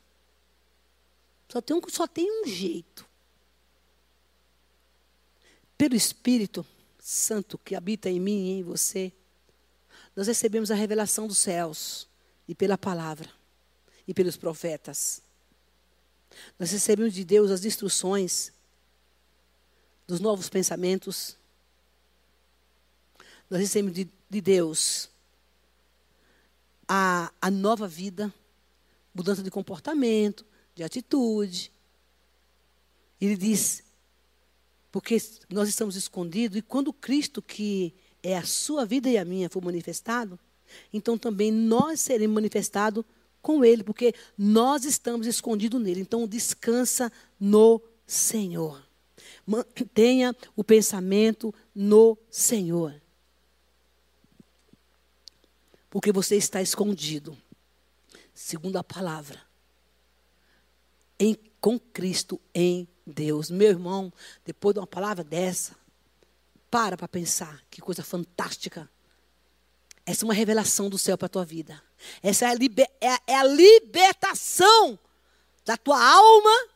[1.51, 3.05] Só tem um, só tem um jeito.
[5.77, 6.65] Pelo Espírito
[7.07, 9.13] Santo que habita em mim e em você,
[10.17, 12.09] nós recebemos a revelação dos céus
[12.49, 13.31] e pela palavra
[14.09, 15.21] e pelos profetas.
[16.59, 18.55] Nós recebemos de Deus as instruções
[20.07, 21.37] dos novos pensamentos.
[23.51, 25.11] Nós recebemos de, de Deus
[26.89, 28.33] a, a nova vida,
[29.15, 30.43] mudança de comportamento,
[30.75, 31.71] de atitude.
[33.21, 33.85] Ele diz,
[34.95, 39.51] porque nós estamos escondidos, e quando Cristo, que é a sua vida e a minha,
[39.51, 40.39] for manifestado,
[40.93, 43.05] então também nós seremos manifestados
[43.43, 46.01] com Ele, porque nós estamos escondidos nele.
[46.01, 48.87] Então descansa no Senhor.
[49.45, 52.95] Mantenha o pensamento no Senhor.
[55.91, 57.37] Porque você está escondido,
[58.33, 59.43] segundo a palavra
[61.19, 63.51] em, com Cristo em Deus.
[63.51, 64.13] Meu irmão,
[64.45, 65.77] depois de uma palavra dessa,
[66.71, 67.63] Para para pensar.
[67.71, 68.91] Que coisa fantástica.
[70.05, 71.81] Essa é uma revelação do céu para a tua vida.
[72.23, 74.99] Essa é a, liber, é, é a libertação
[75.65, 76.69] da tua alma,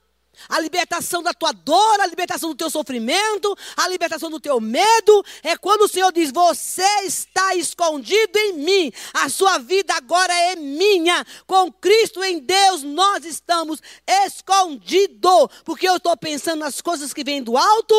[0.49, 5.25] a libertação da tua dor, a libertação do teu sofrimento, a libertação do teu medo.
[5.43, 10.57] É quando o Senhor diz: Você está escondido em mim, a sua vida agora é
[10.57, 11.25] minha.
[11.47, 17.43] Com Cristo em Deus, nós estamos escondidos, porque eu estou pensando nas coisas que vêm
[17.43, 17.95] do alto.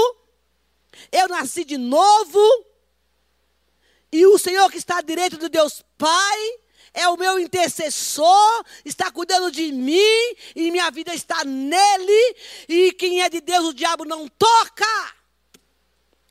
[1.11, 2.39] Eu nasci de novo.
[4.11, 6.59] E o Senhor que está à direita do Deus Pai
[6.93, 12.35] é o meu intercessor, está cuidando de mim e minha vida está nele.
[12.67, 15.15] E quem é de Deus, o diabo não toca.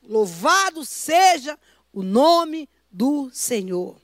[0.02, 1.58] Louvado seja
[1.92, 4.00] o nome do Senhor.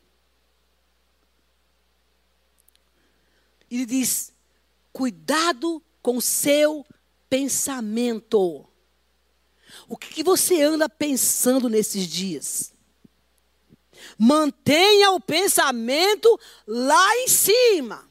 [3.71, 4.33] Ele diz:
[4.93, 6.87] cuidado com o seu
[7.29, 8.69] pensamento.
[9.89, 12.74] O que, que você anda pensando nesses dias?
[14.19, 18.09] Mantenha o pensamento lá em cima.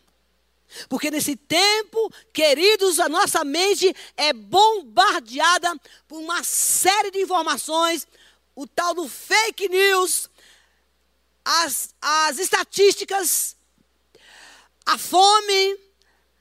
[0.89, 5.75] Porque nesse tempo, queridos, a nossa mente é bombardeada
[6.07, 8.07] por uma série de informações,
[8.55, 10.29] o tal do fake news,
[11.45, 13.55] as, as estatísticas,
[14.85, 15.79] a fome,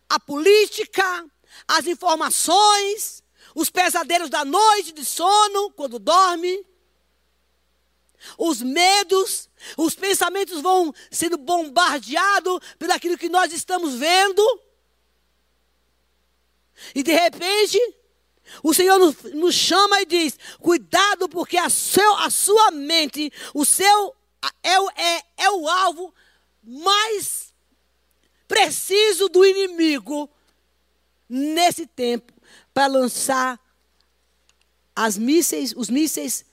[0.08, 1.26] a política,
[1.68, 3.22] as informações,
[3.54, 6.64] os pesadelos da noite de sono, quando dorme
[8.38, 14.60] os medos, os pensamentos vão sendo bombardeados pelo aquilo que nós estamos vendo.
[16.94, 17.78] E de repente,
[18.62, 23.64] o Senhor nos, nos chama e diz: cuidado, porque a, seu, a sua mente, o
[23.64, 24.14] seu
[24.62, 26.14] é, é, é o alvo
[26.62, 27.52] mais
[28.46, 30.28] preciso do inimigo
[31.28, 32.32] nesse tempo
[32.74, 33.58] para lançar
[34.94, 36.44] as mísseis, os mísseis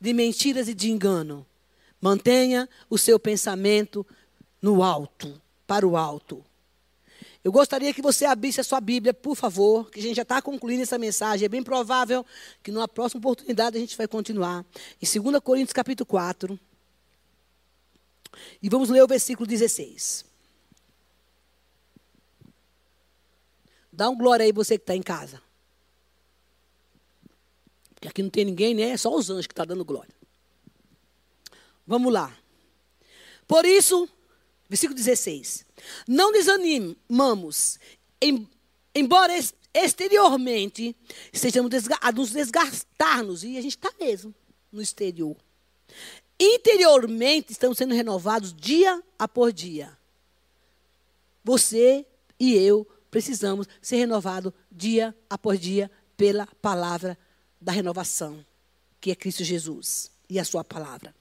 [0.00, 1.46] de mentiras e de engano.
[2.00, 4.06] Mantenha o seu pensamento
[4.60, 6.44] no alto, para o alto.
[7.42, 10.42] Eu gostaria que você abrisse a sua Bíblia, por favor, que a gente já está
[10.42, 11.46] concluindo essa mensagem.
[11.46, 12.26] É bem provável
[12.60, 14.64] que numa próxima oportunidade a gente vai continuar.
[15.00, 16.58] Em 2 Coríntios capítulo 4.
[18.60, 20.24] E vamos ler o versículo 16.
[23.92, 25.40] Dá um glória aí você que está em casa.
[27.96, 28.90] Porque aqui não tem ninguém, né?
[28.90, 30.14] É só os anjos que estão tá dando glória.
[31.86, 32.36] Vamos lá.
[33.48, 34.08] Por isso,
[34.68, 35.64] versículo 16.
[36.06, 37.78] Não desanimamos,
[38.20, 38.46] em,
[38.94, 39.32] embora
[39.72, 40.94] exteriormente
[41.32, 44.34] estejamos a nos desgastar-nos, e a gente está mesmo
[44.70, 45.36] no exterior.
[46.38, 49.96] Interiormente estamos sendo renovados dia após dia.
[51.42, 52.04] Você
[52.38, 57.16] e eu precisamos ser renovados dia após dia pela palavra
[57.66, 58.46] da renovação,
[59.00, 61.12] que é Cristo Jesus e a sua palavra.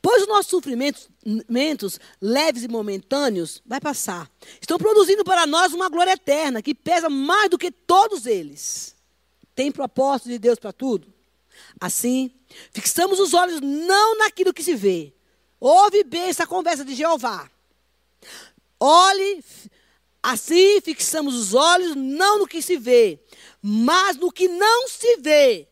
[0.00, 4.30] Pois os nossos sofrimentos leves e momentâneos vai passar.
[4.60, 8.94] Estão produzindo para nós uma glória eterna que pesa mais do que todos eles.
[9.56, 11.12] Tem propósito de Deus para tudo.
[11.80, 12.30] Assim,
[12.70, 15.12] fixamos os olhos não naquilo que se vê.
[15.58, 17.50] Ouve bem essa conversa de Jeová.
[18.78, 19.44] Olhe,
[20.22, 23.18] assim fixamos os olhos não no que se vê,
[23.60, 25.66] mas no que não se vê.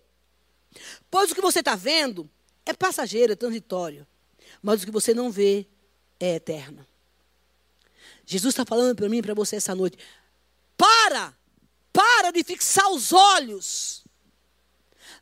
[1.17, 2.29] Pois o que você está vendo
[2.67, 4.07] é passageiro, é transitório.
[4.61, 5.67] Mas o que você não vê
[6.21, 6.87] é eterno.
[8.27, 9.97] Jesus está falando para mim e para você essa noite.
[10.77, 11.35] Para!
[11.91, 14.05] Para de fixar os olhos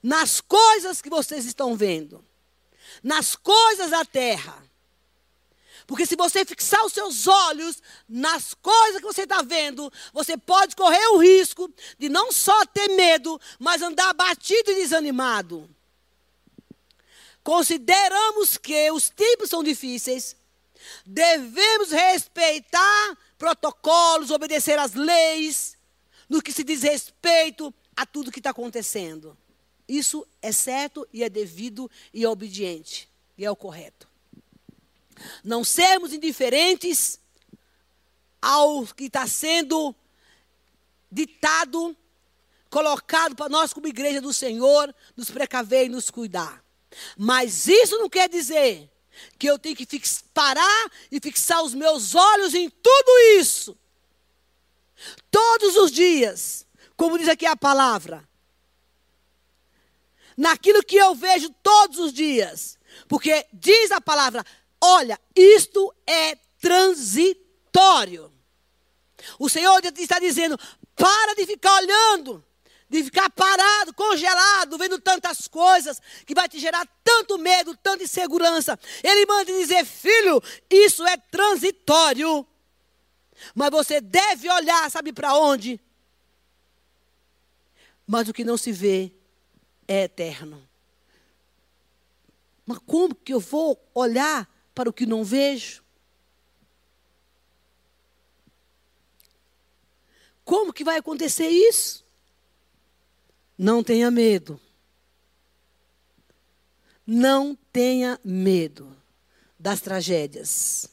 [0.02, 2.24] nas coisas que vocês estão vendo,
[3.00, 4.68] nas coisas da terra.
[5.86, 10.74] Porque se você fixar os seus olhos nas coisas que você está vendo, você pode
[10.74, 15.70] correr o risco de não só ter medo, mas andar abatido e desanimado.
[17.44, 20.34] Consideramos que os tempos são difíceis,
[21.04, 25.76] devemos respeitar protocolos, obedecer às leis,
[26.26, 29.36] no que se diz respeito a tudo que está acontecendo.
[29.86, 34.08] Isso é certo e é devido e é obediente, e é o correto.
[35.44, 37.20] Não sermos indiferentes
[38.40, 39.94] ao que está sendo
[41.12, 41.94] ditado,
[42.70, 46.63] colocado para nós como igreja do Senhor, nos precaver e nos cuidar.
[47.16, 48.90] Mas isso não quer dizer
[49.38, 49.86] que eu tenho que
[50.32, 53.76] parar e fixar os meus olhos em tudo isso.
[55.30, 56.66] Todos os dias,
[56.96, 58.26] como diz aqui a palavra.
[60.36, 62.78] Naquilo que eu vejo todos os dias.
[63.08, 64.44] Porque diz a palavra:
[64.80, 68.32] olha, isto é transitório.
[69.38, 70.58] O Senhor está dizendo:
[70.96, 72.44] para de ficar olhando
[72.88, 78.78] de ficar parado, congelado, vendo tantas coisas que vai te gerar tanto medo, tanta insegurança.
[79.02, 82.46] Ele manda dizer: filho, isso é transitório.
[83.54, 85.80] Mas você deve olhar, sabe para onde?
[88.06, 89.12] Mas o que não se vê
[89.88, 90.66] é eterno.
[92.66, 95.82] Mas como que eu vou olhar para o que não vejo?
[100.44, 102.03] Como que vai acontecer isso?
[103.56, 104.60] Não tenha medo.
[107.06, 108.94] Não tenha medo
[109.58, 110.88] das tragédias.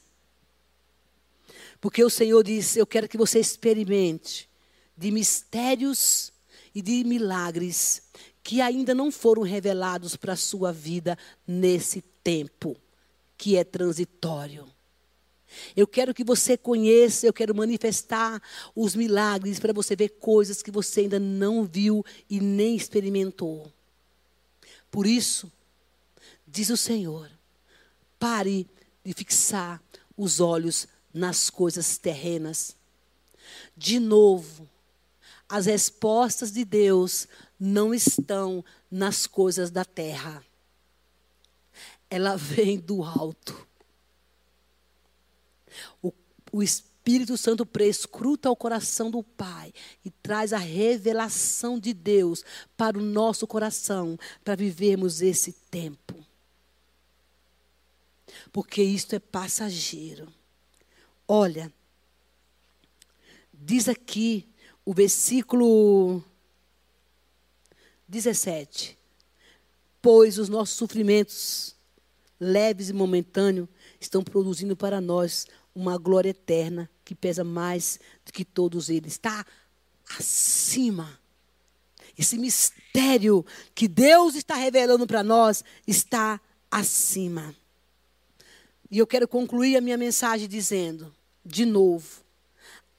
[1.79, 4.49] Porque o Senhor disse: Eu quero que você experimente
[4.95, 6.31] de mistérios
[6.75, 8.03] e de milagres
[8.43, 12.75] que ainda não foram revelados para a sua vida nesse tempo,
[13.37, 14.67] que é transitório.
[15.75, 18.41] Eu quero que você conheça, eu quero manifestar
[18.75, 23.71] os milagres para você ver coisas que você ainda não viu e nem experimentou.
[24.89, 25.51] Por isso,
[26.47, 27.29] diz o Senhor,
[28.19, 28.67] pare
[29.03, 29.81] de fixar
[30.17, 32.75] os olhos nas coisas terrenas.
[33.75, 34.69] De novo,
[35.47, 37.27] as respostas de Deus
[37.59, 40.43] não estão nas coisas da terra.
[42.09, 43.67] Ela vem do alto.
[46.01, 46.13] O,
[46.51, 49.73] o Espírito Santo prescruta o coração do Pai
[50.05, 52.43] e traz a revelação de Deus
[52.77, 56.15] para o nosso coração, para vivermos esse tempo.
[58.51, 60.27] Porque isto é passageiro.
[61.27, 61.71] Olha,
[63.53, 64.47] diz aqui
[64.85, 66.23] o versículo
[68.07, 68.97] 17.
[70.01, 71.75] Pois os nossos sofrimentos,
[72.39, 73.69] leves e momentâneos,
[73.99, 79.13] estão produzindo para nós uma glória eterna que pesa mais do que todos eles.
[79.13, 79.45] Está
[80.17, 81.19] acima.
[82.17, 87.55] Esse mistério que Deus está revelando para nós está acima.
[88.89, 91.13] E eu quero concluir a minha mensagem dizendo,
[91.45, 92.21] de novo,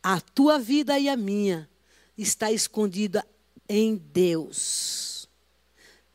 [0.02, 1.68] a tua vida e a minha
[2.16, 3.24] está escondida
[3.68, 5.28] em Deus.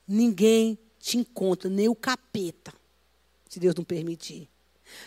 [0.07, 2.73] Ninguém te encontra, nem o capeta,
[3.47, 4.49] se Deus não permitir.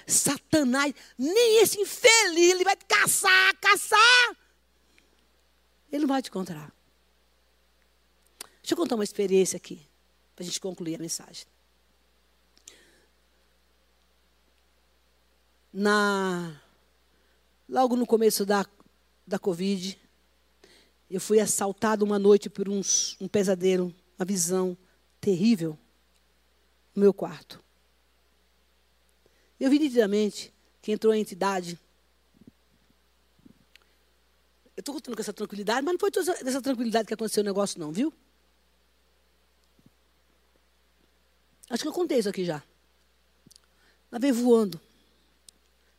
[0.07, 4.37] Satanás, nem esse infeliz, ele vai te caçar, caçar.
[5.91, 6.73] Ele não vai te encontrar.
[8.63, 9.81] Deixa eu contar uma experiência aqui,
[10.37, 11.47] para a gente concluir a mensagem.
[15.73, 16.61] Na,
[17.69, 18.67] logo no começo da,
[19.27, 19.99] da Covid,
[21.11, 24.77] eu fui assaltado uma noite por uns, um pesadelo, uma visão
[25.21, 25.79] terrível
[26.95, 27.63] no meu quarto.
[29.61, 31.79] Eu vi nitidamente que entrou a entidade.
[34.75, 37.45] Eu estou contando com essa tranquilidade, mas não foi toda essa tranquilidade que aconteceu o
[37.45, 38.11] negócio, não, viu?
[41.69, 42.63] Acho que eu contei isso aqui já.
[44.11, 44.81] Ela veio voando.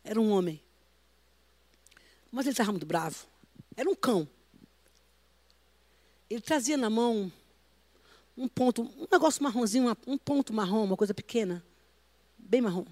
[0.03, 0.59] Era um homem.
[2.31, 3.27] Mas ele estava muito bravo.
[3.77, 4.27] Era um cão.
[6.27, 7.31] Ele trazia na mão
[8.35, 11.63] um ponto, um negócio marronzinho, um ponto marrom, uma coisa pequena,
[12.37, 12.85] bem marrom.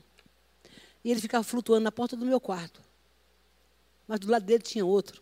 [1.03, 2.81] E ele ficava flutuando na porta do meu quarto.
[4.07, 5.21] Mas do lado dele tinha outro.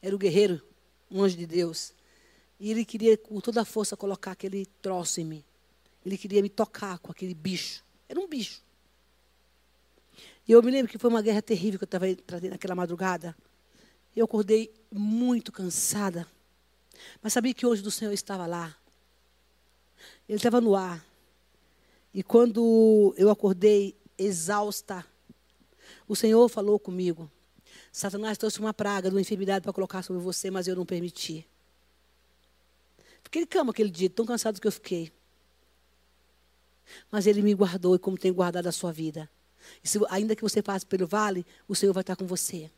[0.00, 0.60] Era o guerreiro,
[1.10, 1.92] um anjo de Deus.
[2.58, 5.44] E ele queria, com toda a força, colocar aquele troço em mim.
[6.04, 7.84] Ele queria me tocar com aquele bicho.
[8.08, 8.62] Era um bicho.
[10.46, 12.06] E eu me lembro que foi uma guerra terrível que eu estava
[12.48, 13.36] naquela madrugada.
[14.16, 16.26] Eu acordei muito cansada.
[17.22, 18.74] Mas sabia que hoje do Senhor estava lá.
[20.26, 21.04] Ele estava no ar.
[22.14, 25.06] E quando eu acordei exausta,
[26.06, 27.30] o Senhor falou comigo.
[27.92, 31.46] Satanás trouxe uma praga, uma enfermidade para colocar sobre você, mas eu não permiti.
[33.22, 35.12] Fiquei cama aquele dia, tão cansado que eu fiquei.
[37.10, 39.28] Mas ele me guardou e como tem guardado a sua vida.
[39.82, 42.70] E se, ainda que você passe pelo vale, o Senhor vai estar com você.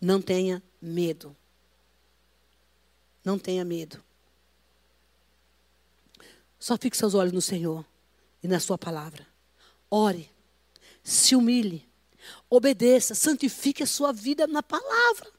[0.00, 1.36] Não tenha medo.
[3.24, 4.02] Não tenha medo.
[6.58, 7.84] Só fixe seus olhos no Senhor
[8.42, 9.26] e na Sua palavra.
[9.90, 10.28] Ore,
[11.02, 11.88] se humilhe,
[12.48, 15.30] obedeça, santifique a sua vida na palavra.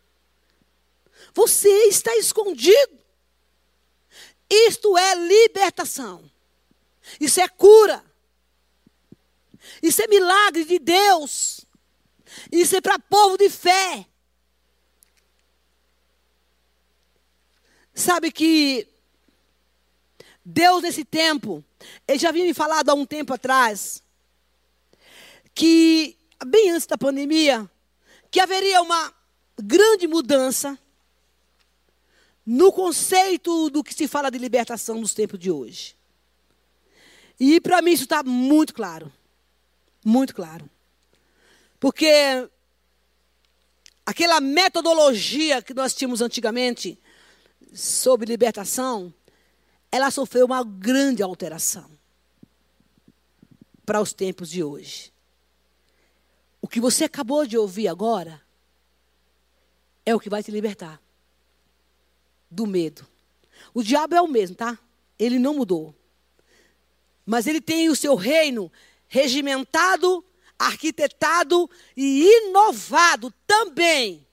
[1.34, 2.99] Você está escondido.
[4.49, 6.30] Isto é libertação.
[7.20, 8.03] Isso é cura.
[9.82, 11.66] Isso é milagre de Deus.
[12.51, 14.05] Isso é para povo de fé.
[17.93, 18.88] Sabe que
[20.43, 21.64] Deus nesse tempo,
[22.07, 24.03] ele já havia me falado há um tempo atrás,
[25.54, 27.70] que bem antes da pandemia,
[28.32, 29.14] que haveria uma
[29.62, 30.78] grande mudança
[32.45, 35.95] no conceito do que se fala de libertação nos tempos de hoje.
[37.39, 39.12] E para mim isso está muito claro.
[40.04, 40.70] Muito claro.
[41.80, 42.49] Porque
[44.06, 46.99] aquela metodologia que nós tínhamos antigamente
[47.74, 49.14] sobre libertação,
[49.91, 51.89] ela sofreu uma grande alteração
[53.86, 55.12] para os tempos de hoje.
[56.64, 58.41] O que você acabou de ouvir agora
[60.05, 60.97] é o que vai te libertar
[62.49, 63.05] do medo.
[63.74, 64.80] O diabo é o mesmo, tá?
[65.20, 65.93] Ele não mudou.
[67.26, 68.72] Mas ele tem o seu reino
[69.09, 70.24] regimentado,
[70.57, 74.26] arquitetado e inovado também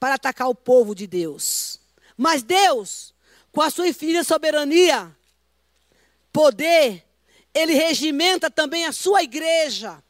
[0.00, 1.78] para atacar o povo de Deus.
[2.16, 3.14] Mas Deus,
[3.52, 5.16] com a sua infinita soberania,
[6.32, 7.06] poder,
[7.54, 10.02] ele regimenta também a sua igreja,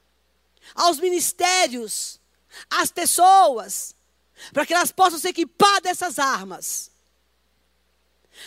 [0.77, 2.21] aos ministérios,
[2.71, 3.95] às pessoas,
[4.53, 6.91] para que elas possam se equipar dessas armas.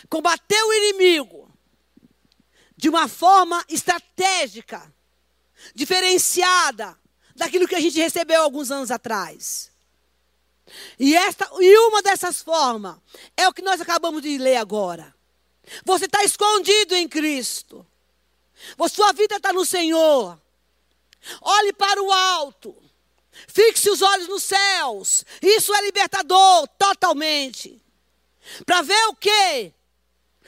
[0.07, 1.51] Combater o inimigo
[2.77, 4.93] de uma forma estratégica,
[5.73, 6.97] diferenciada
[7.35, 9.71] daquilo que a gente recebeu alguns anos atrás.
[10.99, 12.97] E, esta, e uma dessas formas
[13.35, 15.13] é o que nós acabamos de ler agora.
[15.83, 17.85] Você está escondido em Cristo.
[18.91, 20.39] Sua vida está no Senhor.
[21.41, 22.75] Olhe para o alto.
[23.47, 25.25] Fixe os olhos nos céus.
[25.41, 27.81] Isso é libertador totalmente.
[28.65, 29.73] Para ver o quê?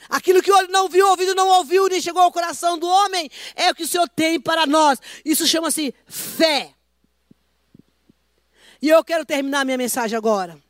[0.08, 3.30] Aquilo que o olho não viu, ouvido não ouviu, nem chegou ao coração do homem,
[3.54, 4.98] é o que o Senhor tem para nós.
[5.24, 6.74] Isso chama-se fé.
[8.80, 10.60] E eu quero terminar minha mensagem agora.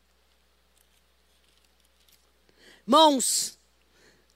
[2.86, 3.58] Mãos,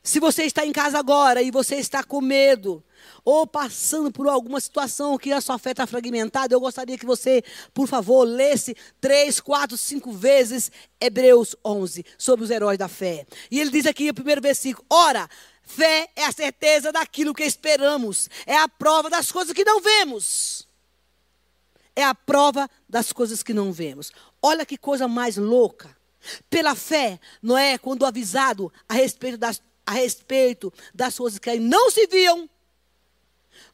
[0.03, 2.83] se você está em casa agora e você está com medo,
[3.27, 7.43] ou passando por alguma situação que a sua fé está fragmentada, eu gostaria que você,
[7.74, 10.70] por favor, lesse três, quatro, cinco vezes
[11.01, 13.27] Hebreus 11, sobre os heróis da fé.
[13.51, 15.29] E ele diz aqui no primeiro versículo: Ora,
[15.64, 20.64] fé é a certeza daquilo que esperamos, é a prova das coisas que não vemos.
[21.97, 24.12] É a prova das coisas que não vemos.
[24.41, 25.97] Olha que coisa mais louca.
[26.49, 32.07] Pela fé, Noé, quando avisado a respeito das, a respeito das coisas que não se
[32.07, 32.49] viam,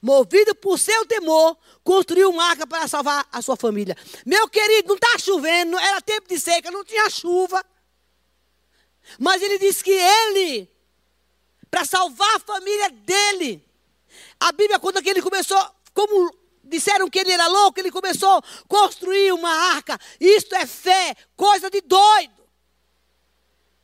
[0.02, 3.96] movido por seu temor, construiu uma arca para salvar a sua família.
[4.26, 7.64] Meu querido, não está chovendo, era tempo de seca, não tinha chuva.
[9.18, 10.68] Mas ele disse que ele,
[11.70, 13.64] para salvar a família dele,
[14.40, 16.34] a Bíblia conta que ele começou, como
[16.64, 19.98] disseram que ele era louco, ele começou a construir uma arca.
[20.18, 22.31] Isto é fé, coisa de doido.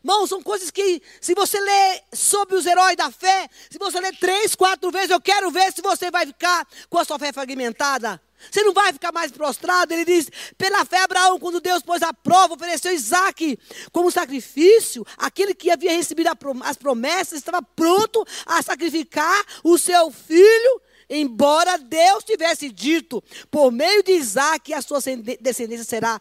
[0.09, 4.17] Irmão, são coisas que, se você ler sobre os heróis da fé, se você ler
[4.17, 8.19] três, quatro vezes, eu quero ver se você vai ficar com a sua fé fragmentada.
[8.51, 9.93] Você não vai ficar mais prostrado.
[9.93, 13.59] Ele diz: pela fé, Abraão, quando Deus pôs a prova, ofereceu Isaac
[13.93, 15.05] como sacrifício.
[15.19, 16.31] Aquele que havia recebido
[16.65, 20.81] as promessas estava pronto a sacrificar o seu filho.
[21.11, 25.01] Embora Deus tivesse dito, por meio de Isaac, a sua
[25.39, 26.19] descendência será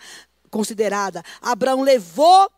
[0.50, 1.24] considerada.
[1.42, 2.52] Abraão levou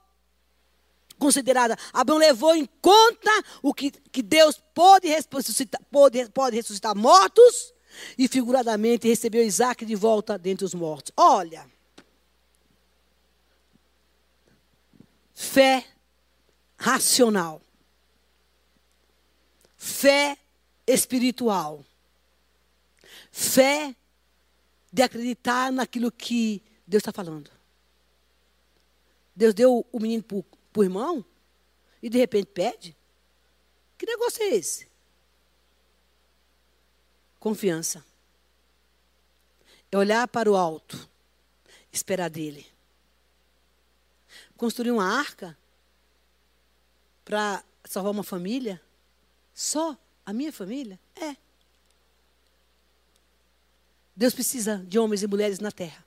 [1.19, 1.77] considerada.
[1.93, 7.73] Abraão levou em conta o que, que Deus pode ressuscitar, pode, pode ressuscitar mortos
[8.17, 11.11] e figuradamente recebeu Isaac de volta dentre os mortos.
[11.15, 11.69] Olha,
[15.35, 15.85] fé
[16.77, 17.61] racional,
[19.77, 20.37] fé
[20.87, 21.85] espiritual,
[23.31, 23.95] fé
[24.91, 27.51] de acreditar naquilo que Deus está falando.
[29.35, 30.23] Deus deu o menino
[30.71, 31.25] para o irmão
[32.01, 32.95] e de repente pede?
[33.97, 34.87] Que negócio é esse?
[37.39, 38.05] Confiança.
[39.91, 41.09] É olhar para o alto,
[41.91, 42.65] esperar dele.
[44.55, 45.57] Construir uma arca
[47.25, 48.81] para salvar uma família?
[49.53, 50.99] Só a minha família?
[51.15, 51.35] É.
[54.15, 56.05] Deus precisa de homens e mulheres na terra.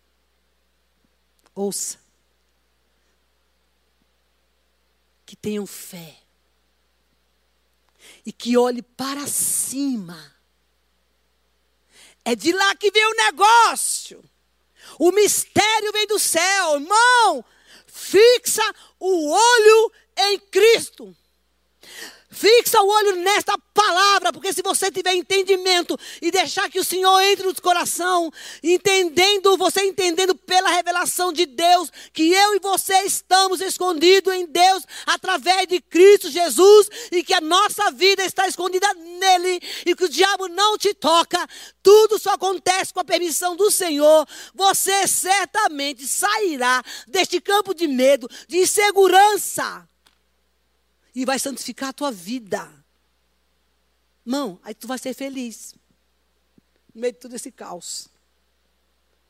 [1.55, 2.02] Ouça.
[5.33, 6.19] Que tenham fé
[8.27, 10.31] e que olhe para cima.
[12.23, 14.23] É de lá que vem o negócio.
[14.99, 17.43] O mistério vem do céu, irmão.
[17.87, 18.63] Fixa
[19.01, 21.17] o olho em Cristo.
[22.33, 27.21] Fixa o olho nesta palavra, porque se você tiver entendimento e deixar que o Senhor
[27.21, 33.61] entre no coração, entendendo, você entendendo pela revelação de Deus, que eu e você estamos
[33.61, 39.61] escondidos em Deus através de Cristo Jesus e que a nossa vida está escondida nele
[39.85, 41.47] e que o diabo não te toca,
[41.83, 44.27] tudo só acontece com a permissão do Senhor.
[44.55, 49.87] Você certamente sairá deste campo de medo, de insegurança
[51.15, 52.71] e vai santificar a tua vida.
[54.25, 55.75] Mão, aí tu vai ser feliz.
[56.95, 58.09] No meio de todo esse caos.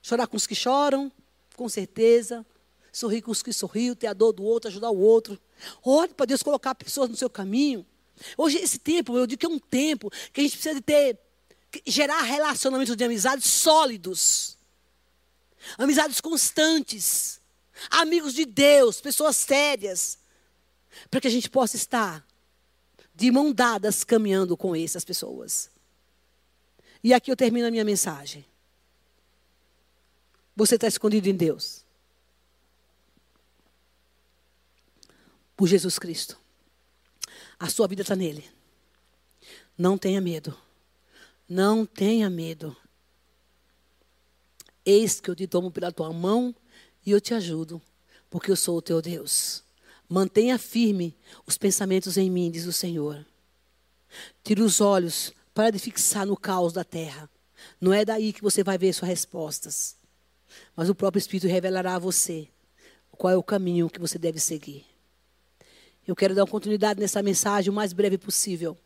[0.03, 1.11] Chorar com os que choram,
[1.57, 2.45] com certeza.
[2.93, 5.41] Sorrir com os que sorriam, ter a dor do outro, ajudar o outro.
[5.83, 7.87] Ore para Deus colocar pessoas no seu caminho.
[8.37, 11.19] Hoje, esse tempo, eu digo que é um tempo que a gente precisa de ter,
[11.87, 14.59] gerar relacionamentos de amizades sólidos.
[15.79, 17.41] Amizades constantes.
[17.91, 20.19] Amigos de Deus, pessoas sérias.
[21.11, 22.27] Para que a gente possa estar
[23.15, 25.71] de mão dadas caminhando com essas pessoas.
[27.03, 28.45] E aqui eu termino a minha mensagem.
[30.55, 31.85] Você está escondido em Deus.
[35.57, 36.39] Por Jesus Cristo.
[37.59, 38.49] A sua vida está nele.
[39.77, 40.57] Não tenha medo.
[41.49, 42.77] Não tenha medo.
[44.85, 46.55] Eis que eu te tomo pela tua mão
[47.05, 47.81] e eu te ajudo,
[48.29, 49.63] porque eu sou o teu Deus.
[50.13, 53.25] Mantenha firme os pensamentos em mim, diz o Senhor.
[54.45, 57.31] Tire os olhos para de fixar no caos da terra.
[57.81, 59.97] Não é daí que você vai ver suas respostas.
[60.77, 62.47] Mas o próprio Espírito revelará a você
[63.13, 64.85] qual é o caminho que você deve seguir.
[66.07, 68.77] Eu quero dar continuidade nessa mensagem o mais breve possível.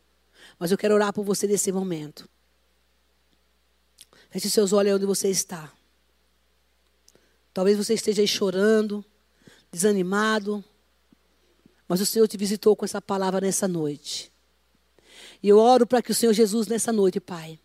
[0.61, 2.29] Mas eu quero orar por você nesse momento.
[4.31, 5.73] Feche seus olhos onde você está.
[7.53, 9.05] Talvez você esteja aí chorando,
[9.73, 10.65] desanimado.
[11.89, 14.33] Mas o Senhor te visitou com essa palavra nessa noite.
[15.43, 17.59] E eu oro para que o Senhor Jesus, nessa noite, Pai,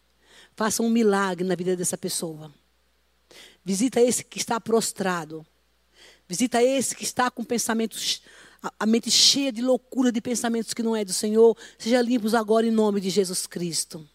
[0.56, 2.54] faça um milagre na vida dessa pessoa.
[3.64, 5.46] Visita esse que está prostrado.
[6.28, 8.22] Visita esse que está com pensamentos,
[8.80, 11.58] a mente cheia de loucura de pensamentos que não é do Senhor.
[11.78, 14.08] Seja limpos agora em nome de Jesus Cristo.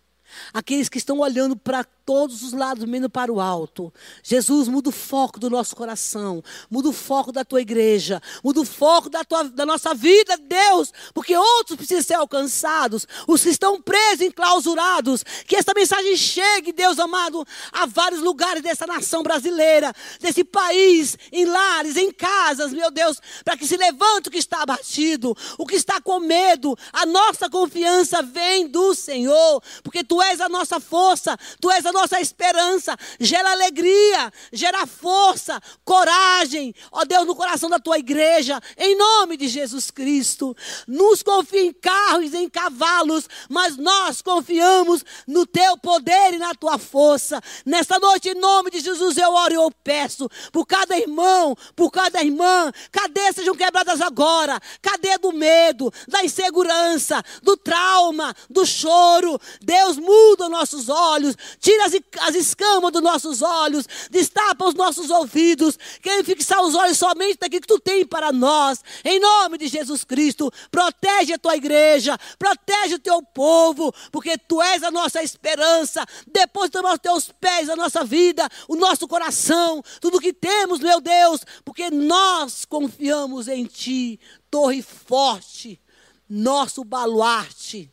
[0.52, 3.92] Aqueles que estão olhando para todos os lados, menos para o alto.
[4.22, 8.64] Jesus, muda o foco do nosso coração, muda o foco da tua igreja, muda o
[8.64, 13.82] foco da, tua, da nossa vida, Deus, porque outros precisam ser alcançados, os que estão
[13.82, 15.24] presos, enclausurados.
[15.46, 21.44] Que esta mensagem chegue, Deus amado, a vários lugares dessa nação brasileira, desse país, em
[21.44, 25.74] lares, em casas, meu Deus, para que se levante o que está abatido, o que
[25.74, 26.78] está com medo.
[26.92, 31.95] A nossa confiança vem do Senhor, porque tu és a nossa força, tu és a
[31.96, 38.96] nossa esperança, gera alegria, gera força, coragem, ó Deus, no coração da tua igreja, em
[38.96, 40.54] nome de Jesus Cristo.
[40.86, 46.78] Nos confia em carros, em cavalos, mas nós confiamos no teu poder e na tua
[46.78, 47.40] força.
[47.64, 51.90] Nesta noite, em nome de Jesus, eu oro e eu peço por cada irmão, por
[51.90, 54.60] cada irmã, cadê sejam quebradas agora?
[54.82, 59.40] Cadê do medo, da insegurança, do trauma, do choro?
[59.62, 65.78] Deus muda nossos olhos, tira as, as escamas dos nossos olhos, destapa os nossos ouvidos,
[66.02, 68.82] quer fixar os olhos somente naquilo que tu tem para nós.
[69.04, 74.60] Em nome de Jesus Cristo, protege a tua igreja, protege o teu povo, porque tu
[74.60, 76.04] és a nossa esperança.
[76.26, 81.40] Depositamos aos teus pés a nossa vida, o nosso coração, tudo que temos, meu Deus,
[81.64, 84.18] porque nós confiamos em ti,
[84.50, 85.80] torre forte,
[86.28, 87.90] nosso baluarte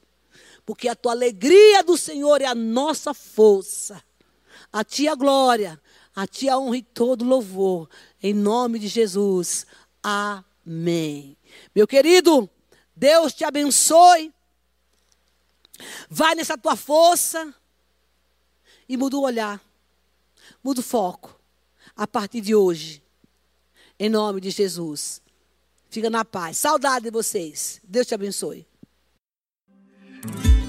[0.66, 4.02] porque a tua alegria do Senhor é a nossa força.
[4.72, 5.80] A ti a glória,
[6.16, 7.90] a ti a honra e todo louvor.
[8.22, 9.66] Em nome de Jesus.
[10.02, 11.38] Amém.
[11.76, 12.50] Meu querido,
[12.96, 14.34] Deus te abençoe.
[16.10, 17.54] Vai nessa tua força
[18.88, 19.62] e muda o olhar.
[20.64, 21.40] Muda o foco.
[21.96, 23.04] A partir de hoje.
[24.00, 25.22] Em nome de Jesus.
[25.90, 26.58] Fica na paz.
[26.58, 27.80] Saudade de vocês.
[27.84, 28.66] Deus te abençoe.
[30.24, 30.63] Thank you.